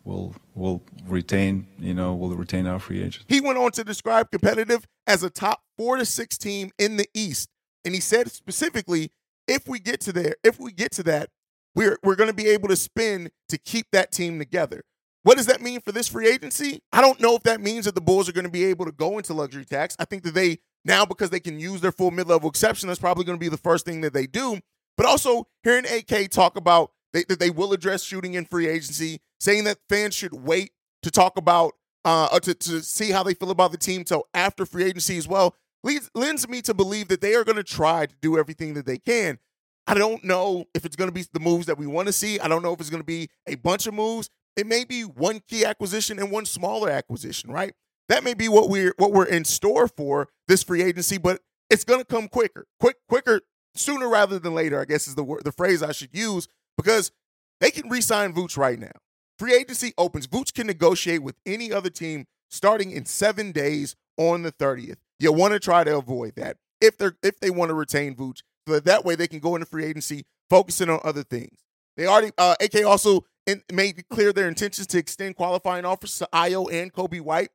we'll 0.04 0.34
we'll 0.54 0.82
retain, 1.06 1.66
you 1.78 1.94
know, 1.94 2.14
we'll 2.14 2.36
retain 2.36 2.66
our 2.66 2.78
free 2.78 3.02
agents. 3.02 3.24
He 3.28 3.40
went 3.40 3.58
on 3.58 3.72
to 3.72 3.84
describe 3.84 4.30
competitive 4.30 4.86
as 5.06 5.22
a 5.22 5.30
top 5.30 5.62
four 5.76 5.96
to 5.96 6.04
six 6.04 6.38
team 6.38 6.70
in 6.78 6.96
the 6.96 7.06
East, 7.14 7.48
and 7.84 7.94
he 7.94 8.00
said 8.00 8.30
specifically, 8.30 9.10
if 9.46 9.68
we 9.68 9.78
get 9.78 10.00
to 10.02 10.12
there, 10.12 10.36
if 10.42 10.58
we 10.58 10.72
get 10.72 10.92
to 10.92 11.02
that, 11.04 11.30
we're 11.74 11.98
we're 12.02 12.16
going 12.16 12.30
to 12.30 12.36
be 12.36 12.48
able 12.48 12.68
to 12.68 12.76
spin 12.76 13.30
to 13.48 13.58
keep 13.58 13.86
that 13.92 14.12
team 14.12 14.38
together. 14.38 14.82
What 15.22 15.38
does 15.38 15.46
that 15.46 15.62
mean 15.62 15.80
for 15.80 15.90
this 15.90 16.06
free 16.08 16.28
agency? 16.28 16.82
I 16.92 17.00
don't 17.00 17.20
know 17.20 17.34
if 17.34 17.42
that 17.44 17.60
means 17.60 17.86
that 17.86 17.94
the 17.94 18.00
Bulls 18.00 18.28
are 18.28 18.32
going 18.32 18.44
to 18.44 18.50
be 18.50 18.64
able 18.64 18.84
to 18.84 18.92
go 18.92 19.16
into 19.16 19.32
luxury 19.32 19.64
tax. 19.64 19.96
I 19.98 20.04
think 20.04 20.22
that 20.24 20.34
they 20.34 20.58
now 20.84 21.06
because 21.06 21.30
they 21.30 21.40
can 21.40 21.58
use 21.58 21.80
their 21.80 21.92
full 21.92 22.10
mid-level 22.10 22.48
exception, 22.48 22.88
that's 22.88 23.00
probably 23.00 23.24
going 23.24 23.38
to 23.38 23.40
be 23.40 23.48
the 23.48 23.56
first 23.56 23.86
thing 23.86 24.02
that 24.02 24.12
they 24.12 24.26
do. 24.26 24.60
But 24.96 25.06
also 25.06 25.48
hearing 25.62 25.86
AK 25.86 26.30
talk 26.30 26.56
about 26.56 26.92
they, 27.12 27.24
that 27.24 27.38
they 27.38 27.50
will 27.50 27.72
address 27.72 28.02
shooting 28.02 28.34
in 28.34 28.44
free 28.44 28.68
agency, 28.68 29.20
saying 29.40 29.64
that 29.64 29.78
fans 29.88 30.14
should 30.14 30.34
wait 30.34 30.72
to 31.02 31.10
talk 31.10 31.38
about 31.38 31.72
uh, 32.04 32.38
to, 32.40 32.54
to 32.54 32.82
see 32.82 33.10
how 33.10 33.22
they 33.22 33.34
feel 33.34 33.50
about 33.50 33.72
the 33.72 33.78
team 33.78 34.04
till 34.04 34.24
after 34.34 34.66
free 34.66 34.84
agency 34.84 35.16
as 35.16 35.26
well, 35.26 35.54
leads, 35.85 36.11
lends 36.14 36.49
me 36.49 36.62
to 36.62 36.75
believe 36.75 37.09
that 37.09 37.21
they 37.21 37.35
are 37.35 37.45
going 37.45 37.57
to 37.57 37.62
try 37.62 38.07
to 38.07 38.14
do 38.21 38.38
everything 38.38 38.75
that 38.75 38.87
they 38.87 38.99
can. 38.99 39.38
I 39.87 39.95
don't 39.95 40.25
know 40.25 40.64
if 40.75 40.85
it's 40.85 40.97
going 40.97 41.09
to 41.09 41.14
be 41.14 41.25
the 41.33 41.41
moves 41.41 41.67
that 41.67 41.79
we 41.79 41.87
want 41.87 42.07
to 42.07 42.12
see. 42.12 42.41
I 42.41 42.49
don't 42.49 42.62
know 42.62 42.73
if 42.73 42.81
it's 42.81 42.91
going 42.91 43.03
to 43.03 43.07
be 43.07 43.29
a 43.47 43.55
bunch 43.57 43.87
of 43.87 43.95
moves. 43.95 44.31
It 44.57 44.67
may 44.67 44.85
be 44.85 45.03
one 45.03 45.41
key 45.47 45.64
acquisition 45.64 46.19
and 46.19 46.31
one 46.31 46.47
smaller 46.47 46.88
acquisition, 46.88 47.50
right? 47.50 47.75
That 48.09 48.25
may 48.25 48.35
be 48.35 48.49
what 48.49 48.69
we're 48.69 48.95
what 48.99 49.12
we're 49.12 49.26
in 49.26 49.45
store 49.45 49.88
for 49.88 50.29
this 50.49 50.62
free 50.62 50.83
agency, 50.83 51.19
but 51.19 51.41
it's 51.71 51.85
going 51.85 52.00
to 52.00 52.07
come 52.07 52.29
quicker, 52.29 52.67
quick, 52.81 52.97
quicker, 53.09 53.41
sooner 53.75 54.09
rather 54.09 54.38
than 54.38 54.55
later. 54.55 54.81
I 54.81 54.85
guess 54.85 55.09
is 55.09 55.14
the 55.14 55.25
word, 55.25 55.45
the 55.45 55.53
phrase 55.53 55.83
I 55.83 55.93
should 55.93 56.14
use 56.14 56.49
because 56.76 57.12
they 57.61 57.71
can 57.71 57.88
re-sign 57.88 58.33
Vooch 58.35 58.57
right 58.57 58.79
now. 58.79 58.93
Free 59.38 59.55
agency 59.55 59.93
opens. 59.99 60.26
Vooch 60.26 60.55
can 60.55 60.67
negotiate 60.67 61.23
with 61.23 61.37
any 61.45 61.73
other 61.73 61.91
team 61.91 62.26
starting 62.50 62.91
in 62.91 63.05
seven 63.05 63.53
days 63.53 63.97
on 64.17 64.43
the 64.43 64.53
30th. 64.53 64.97
You 65.25 65.33
want 65.33 65.54
to 65.54 65.61
try 65.61 65.85
to 65.85 65.97
avoid 65.97 66.35
that 66.37 66.59
if 66.83 66.99
they're 66.99 67.16
if 67.23 67.40
they 67.40 67.50
want 67.50 67.71
to 67.71 67.75
retain 67.75 68.14
Vooch, 68.14 68.43
so 68.69 68.75
that, 68.75 68.85
that 68.85 69.04
way 69.04 69.14
they 69.14 69.26
can 69.26 69.38
go 69.38 69.54
into 69.57 69.66
free 69.66 69.87
agency 69.87 70.26
focusing 70.50 70.90
on 70.90 71.00
other 71.02 71.23
things. 71.23 71.59
They 71.97 72.07
already 72.07 72.33
uh, 72.37 72.57
AK 72.61 72.85
also 72.85 73.25
in, 73.47 73.62
made 73.73 74.07
clear 74.11 74.33
their 74.33 74.49
intentions 74.49 74.87
to 74.88 74.99
extend 74.99 75.37
qualifying 75.37 75.87
offers 75.87 76.19
to 76.19 76.28
Ayo 76.33 76.71
and 76.71 76.93
Coby 76.93 77.23
White. 77.23 77.49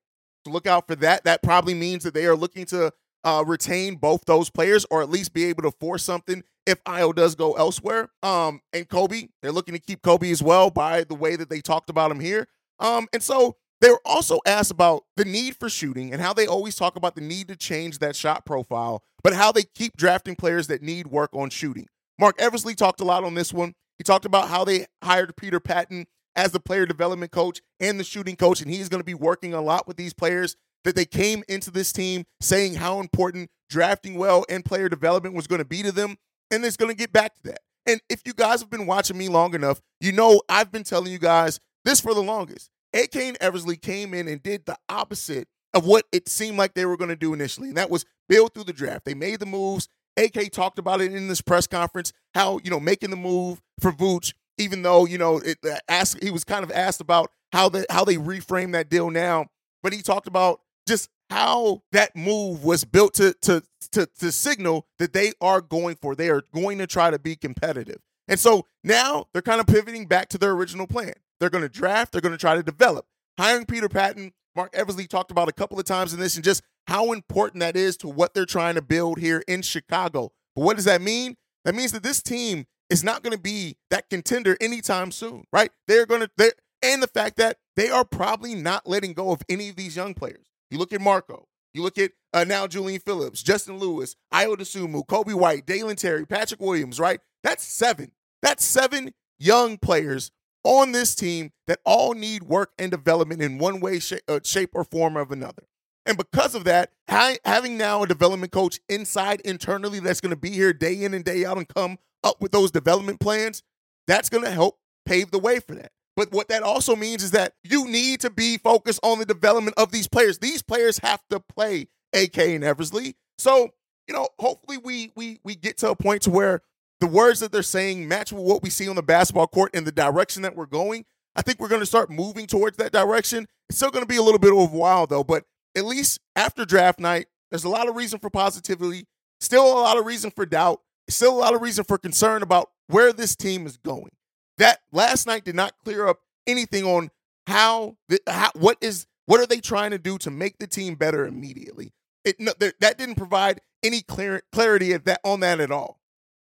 So 0.46 0.52
look 0.52 0.66
out 0.66 0.88
for 0.88 0.96
that. 0.96 1.26
That 1.26 1.44
probably 1.44 1.76
means 1.76 2.04
that 2.06 2.14
they 2.16 2.26
are 2.26 2.36
looking 2.36 2.66
to 2.68 2.92
uh, 3.24 3.44
retain 3.46 3.96
both 3.98 4.26
those 4.26 4.50
players, 4.50 4.86
or 4.90 5.02
at 5.02 5.10
least 5.10 5.34
be 5.34 5.46
able 5.46 5.64
to 5.64 5.72
force 5.72 6.04
something 6.04 6.44
if 6.66 6.84
Ayo 6.86 7.14
does 7.14 7.36
go 7.36 7.54
elsewhere. 7.54 8.10
Um, 8.24 8.62
and 8.74 8.88
Coby, 8.88 9.30
they're 9.42 9.52
looking 9.52 9.76
to 9.76 9.80
keep 9.80 10.02
Coby 10.02 10.32
as 10.32 10.42
well 10.42 10.70
by 10.70 11.04
the 11.04 11.16
way 11.16 11.36
that 11.36 11.50
they 11.50 11.62
talked 11.62 11.90
about 11.90 12.10
him 12.10 12.20
here. 12.20 12.48
Um, 12.80 13.08
and 13.14 13.22
so 13.22 13.58
they 13.82 13.90
were 13.90 14.02
also 14.06 14.40
asked 14.46 14.72
about 14.72 15.04
the 15.16 15.26
need 15.26 15.56
for 15.56 15.70
shooting 15.70 16.12
and 16.12 16.22
how 16.22 16.34
they 16.34 16.46
always 16.46 16.76
talk 16.76 16.96
about 16.96 17.16
the 17.16 17.22
need 17.22 17.48
to 17.48 17.56
change 17.56 18.00
that 18.00 18.16
shot 18.16 18.46
profile, 18.46 19.04
but 19.24 19.34
how 19.34 19.52
they 19.52 19.64
keep 19.64 19.96
drafting 19.96 20.36
players 20.36 20.68
that 20.68 20.82
need 20.82 21.08
work 21.08 21.30
on 21.34 21.50
shooting. 21.50 21.88
Marc 22.18 22.40
Eversley 22.42 22.76
talked 22.76 23.00
a 23.00 23.06
lot 23.06 23.24
on 23.24 23.36
this 23.36 23.54
one. 23.54 23.74
He 23.98 24.04
talked 24.04 24.26
about 24.26 24.50
how 24.50 24.66
they 24.66 24.86
hired 25.04 25.36
Peter 25.38 25.60
Patton 25.60 26.08
as 26.36 26.52
the 26.52 26.60
player 26.60 26.86
development 26.86 27.32
coach 27.32 27.62
and 27.80 28.00
the 28.00 28.04
shooting 28.04 28.36
coach, 28.36 28.62
and 28.62 28.70
he's 28.70 28.90
going 28.90 29.00
to 29.00 29.06
be 29.06 29.14
working 29.14 29.54
a 29.54 29.62
lot 29.62 29.88
with 29.88 29.98
these 29.98 30.14
players. 30.14 30.56
That 30.86 30.96
they 30.96 31.04
came 31.04 31.44
into 31.50 31.72
this 31.72 31.92
team 31.92 32.24
saying 32.40 32.76
how 32.76 33.02
important 33.02 33.50
drafting 33.70 34.16
well 34.16 34.46
and 34.50 34.64
player 34.64 34.88
development 34.88 35.36
was 35.36 35.46
going 35.46 35.60
to 35.60 35.66
be 35.66 35.84
to 35.84 35.92
them, 35.92 36.16
and 36.52 36.64
it's 36.64 36.78
going 36.78 36.90
to 36.90 36.98
get 36.98 37.12
back 37.12 37.36
to 37.36 37.52
that. 37.52 37.60
And 37.86 38.00
if 38.10 38.22
you 38.26 38.34
guys 38.34 38.62
have 38.62 38.70
been 38.70 38.86
watching 38.86 39.18
me 39.18 39.28
long 39.28 39.54
enough, 39.54 39.82
you 40.00 40.14
know 40.14 40.42
I've 40.48 40.72
been 40.72 40.84
telling 40.86 41.12
you 41.12 41.20
guys 41.20 41.60
this 41.84 42.00
for 42.00 42.14
the 42.14 42.24
longest. 42.24 42.70
AK 42.94 43.16
and 43.16 43.38
Eversley 43.40 43.78
came 43.78 44.14
in 44.14 44.28
and 44.28 44.42
did 44.42 44.66
the 44.66 44.78
opposite 44.88 45.48
of 45.74 45.86
what 45.86 46.06
it 46.12 46.28
seemed 46.28 46.58
like 46.58 46.74
they 46.74 46.86
were 46.86 46.98
going 46.98 47.10
to 47.10 47.16
do 47.16 47.34
initially, 47.34 47.70
and 47.70 47.78
that 47.78 47.90
was 47.90 48.06
build 48.28 48.54
through 48.54 48.64
the 48.64 48.74
draft. 48.74 49.06
They 49.06 49.14
made 49.14 49.40
the 49.40 49.46
moves. 49.46 49.88
AK 50.18 50.52
talked 50.52 50.80
about 50.80 51.02
it 51.02 51.14
in 51.14 51.28
this 51.28 51.42
press 51.42 51.68
conference, 51.68 52.12
how 52.34 52.60
you 52.64 52.72
know 52.72 52.80
making 52.80 53.12
the 53.12 53.16
move 53.16 53.62
for 53.80 53.92
Vooch, 53.92 54.34
even 54.58 54.82
though 54.82 55.06
you 55.06 55.18
know 55.18 55.38
it 55.38 55.58
uh, 55.64 55.78
asked 55.88 56.22
he 56.24 56.32
was 56.32 56.44
kind 56.44 56.64
of 56.64 56.72
asked 56.72 57.02
about 57.02 57.32
how 57.54 57.70
they 57.70 57.86
how 57.90 58.04
they 58.04 58.16
reframe 58.16 58.72
that 58.74 58.90
deal 58.90 59.10
now, 59.10 59.48
but 59.84 59.94
he 59.94 60.02
talked 60.02 60.28
about 60.28 60.62
just 60.88 61.10
how 61.30 61.84
that 61.92 62.16
move 62.16 62.64
was 62.64 62.84
built 62.84 63.14
to 63.16 63.34
to 63.42 63.62
to 63.92 64.08
to 64.20 64.32
signal 64.32 64.88
that 64.98 65.14
they 65.14 65.32
are 65.40 65.62
going 65.62 65.96
for 65.96 66.16
they 66.16 66.30
are 66.30 66.44
going 66.54 66.80
to 66.80 66.88
try 66.88 67.10
to 67.12 67.20
be 67.20 67.36
competitive. 67.36 68.00
And 68.28 68.40
so 68.40 68.66
now 68.84 69.26
they're 69.34 69.42
kind 69.42 69.60
of 69.60 69.68
pivoting 69.68 70.06
back 70.06 70.30
to 70.30 70.38
their 70.38 70.52
original 70.52 70.88
plan. 70.88 71.14
They're 71.40 71.50
going 71.50 71.64
to 71.64 71.70
draft, 71.70 72.12
they're 72.12 72.22
going 72.22 72.34
to 72.34 72.38
try 72.38 72.56
to 72.56 72.64
develop. 72.64 73.06
Hiring 73.38 73.66
Peter 73.66 73.90
Patton, 73.90 74.34
Marc 74.56 74.76
Eversley 74.76 75.08
talked 75.08 75.32
about 75.32 75.48
a 75.48 75.54
couple 75.54 75.80
of 75.80 75.86
times 75.86 76.14
in 76.14 76.20
this 76.20 76.36
and 76.36 76.44
just 76.44 76.62
how 76.88 77.14
important 77.14 77.62
that 77.62 77.76
is 77.76 77.96
to 77.98 78.08
what 78.08 78.34
they're 78.34 78.46
trying 78.46 78.76
to 78.76 78.82
build 78.82 79.20
here 79.20 79.44
in 79.48 79.62
Chicago. 79.62 80.32
But 80.56 80.64
what 80.64 80.76
does 80.76 80.86
that 80.86 81.02
mean? 81.02 81.38
That 81.64 81.76
means 81.76 81.92
that 81.92 82.04
this 82.04 82.22
team 82.22 82.66
is 82.90 83.04
not 83.04 83.24
going 83.24 83.36
to 83.36 83.42
be 83.42 83.78
that 83.90 84.10
contender 84.10 84.58
anytime 84.60 85.12
soon, 85.12 85.46
right? 85.54 85.72
They're 85.88 86.06
going 86.06 86.22
to, 86.22 86.30
they 86.38 86.52
and 86.82 87.04
the 87.04 87.08
fact 87.08 87.38
that 87.38 87.58
they 87.76 87.90
are 87.90 88.06
probably 88.06 88.56
not 88.56 88.88
letting 88.88 89.14
go 89.14 89.32
of 89.32 89.42
any 89.50 89.70
of 89.70 89.76
these 89.76 89.96
young 89.96 90.14
players. 90.14 90.48
You 90.72 90.78
look 90.78 90.94
at 90.94 91.02
Marco, 91.02 91.48
you 91.74 91.84
look 91.84 91.98
at 91.98 92.12
uh, 92.34 92.46
now 92.46 92.68
Julian 92.68 93.02
Phillips, 93.02 93.44
Justin 93.44 93.78
Lewis, 93.78 94.16
Ayo 94.34 94.56
Dosunmu, 94.56 95.06
Coby 95.06 95.34
White, 95.34 95.66
Dalen 95.66 95.98
Terry, 95.98 96.26
Patrick 96.26 96.62
Williams, 96.62 97.00
right? 97.00 97.20
That's 97.44 97.64
seven. 97.64 98.12
That's 98.42 98.64
seven 98.64 99.14
young 99.38 99.78
players 99.78 100.32
on 100.64 100.92
this 100.92 101.16
team 101.16 101.52
that 101.68 101.80
all 101.86 102.14
need 102.14 102.44
work 102.44 102.72
and 102.78 102.92
development 102.92 103.42
in 103.42 103.58
one 103.58 103.80
way, 103.80 104.00
shape, 104.00 104.22
uh, 104.28 104.40
shape 104.44 104.72
or 104.74 104.84
form 104.84 105.18
of 105.18 105.32
another. 105.32 105.64
And 106.06 106.18
because 106.18 106.56
of 106.56 106.64
that, 106.64 106.92
having 107.08 107.78
now 107.78 108.04
a 108.04 108.08
development 108.08 108.52
coach 108.52 108.80
inside 108.90 109.42
internally 109.42 110.00
that's 110.00 110.22
going 110.22 110.32
to 110.32 110.40
be 110.40 110.50
here 110.50 110.74
day 110.74 111.04
in 111.04 111.14
and 111.14 111.24
day 111.24 111.46
out 111.46 111.58
and 111.58 111.68
come 111.68 112.00
up 112.24 112.42
with 112.42 112.52
those 112.52 112.72
development 112.72 113.20
plans, 113.20 113.62
that's 114.08 114.30
going 114.30 114.44
to 114.44 114.52
help 114.52 114.80
pave 115.06 115.32
the 115.32 115.40
way 115.40 115.60
for 115.60 115.76
that. 115.76 115.92
But 116.16 116.32
what 116.32 116.50
that 116.50 116.64
also 116.64 116.96
means 116.96 117.24
is 117.24 117.32
that 117.32 117.54
you 117.64 117.88
need 117.88 118.20
to 118.22 118.30
be 118.30 118.58
focused 118.58 119.00
on 119.04 119.20
the 119.20 119.26
development 119.26 119.78
of 119.78 119.92
these 119.92 120.08
players. 120.08 120.40
These 120.40 120.62
players 120.62 121.00
have 121.00 121.22
to 121.30 121.40
play 121.40 121.88
AK 122.14 122.38
and 122.40 122.64
Eversley. 122.64 123.16
So, 123.38 123.70
you 124.08 124.14
know, 124.14 124.28
hopefully 124.40 124.78
we 124.78 125.12
we 125.16 125.40
we 125.44 125.56
get 125.56 125.78
to 125.78 125.92
a 125.92 125.96
point 125.96 126.24
to 126.24 126.32
where 126.32 126.62
the 127.00 127.08
words 127.08 127.40
that 127.40 127.52
they're 127.52 127.64
saying 127.64 128.08
match 128.08 128.32
with 128.32 128.44
what 128.44 128.64
we 128.64 128.70
see 128.70 128.90
on 128.90 128.96
the 128.96 129.04
basketball 129.04 129.48
court 129.48 129.72
and 129.74 129.86
the 129.86 129.92
direction 129.92 130.42
that 130.44 130.56
we're 130.56 130.66
going. 130.66 131.06
I 131.36 131.42
think 131.42 131.60
we're 131.60 131.70
going 131.70 131.82
to 131.82 131.86
start 131.86 132.10
moving 132.10 132.48
towards 132.48 132.78
that 132.78 132.92
direction. 132.92 133.48
It's 133.70 133.78
still 133.78 133.92
going 133.92 134.04
to 134.04 134.08
be 134.08 134.18
a 134.18 134.24
little 134.24 134.40
bit 134.40 134.52
of 134.52 134.58
a 134.58 134.66
while 134.66 135.08
though, 135.08 135.24
but 135.24 135.46
at 135.76 135.86
least 135.86 136.20
after 136.36 136.66
draft 136.66 137.00
night, 137.00 137.28
there's 137.50 137.64
a 137.64 137.70
lot 137.70 137.88
of 137.88 137.96
reason 137.96 138.20
for 138.20 138.30
positivity, 138.30 139.06
still 139.40 139.66
a 139.66 139.80
lot 139.80 139.98
of 139.98 140.06
reason 140.06 140.32
for 140.32 140.46
doubt, 140.46 140.82
still 141.08 141.34
a 141.34 141.40
lot 141.40 141.56
of 141.56 141.62
reason 141.62 141.84
for 141.84 141.98
concern 141.98 142.44
about 142.44 142.70
where 142.88 143.14
this 143.14 143.36
team 143.36 143.66
is 143.66 143.78
going. 143.78 144.12
That 144.58 144.80
last 144.92 145.26
night 145.26 145.46
did 145.46 145.56
not 145.56 145.74
clear 145.84 146.08
up 146.08 146.20
anything 146.46 146.84
on 146.84 147.12
how, 147.48 147.96
the, 148.10 148.20
how 148.28 148.52
what 148.56 148.78
is 148.82 149.08
what 149.26 149.40
are 149.40 149.46
they 149.46 149.60
trying 149.60 149.92
to 149.92 150.00
do 150.00 150.18
to 150.18 150.32
make 150.32 150.58
the 150.58 150.66
team 150.66 150.96
better 150.96 151.26
immediately. 151.26 151.94
It 152.26 152.40
no, 152.40 152.52
that 152.60 152.98
didn't 152.98 153.16
provide 153.16 153.62
any 153.84 154.02
clear, 154.02 154.42
clarity 154.52 154.92
of 154.94 155.04
that 155.06 155.22
on 155.24 155.40
that 155.42 155.60
at 155.60 155.72
all. 155.72 155.99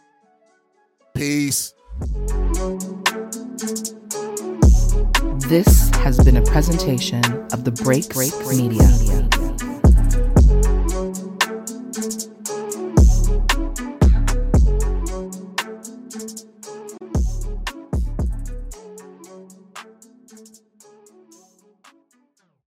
Peace. 1.16 1.74
This 5.48 5.90
has 5.96 6.24
been 6.24 6.38
a 6.38 6.44
presentation 6.44 7.24
of 7.52 7.64
the 7.64 7.72
Break 7.84 8.10
Break 8.10 8.34
Media. 8.46 9.33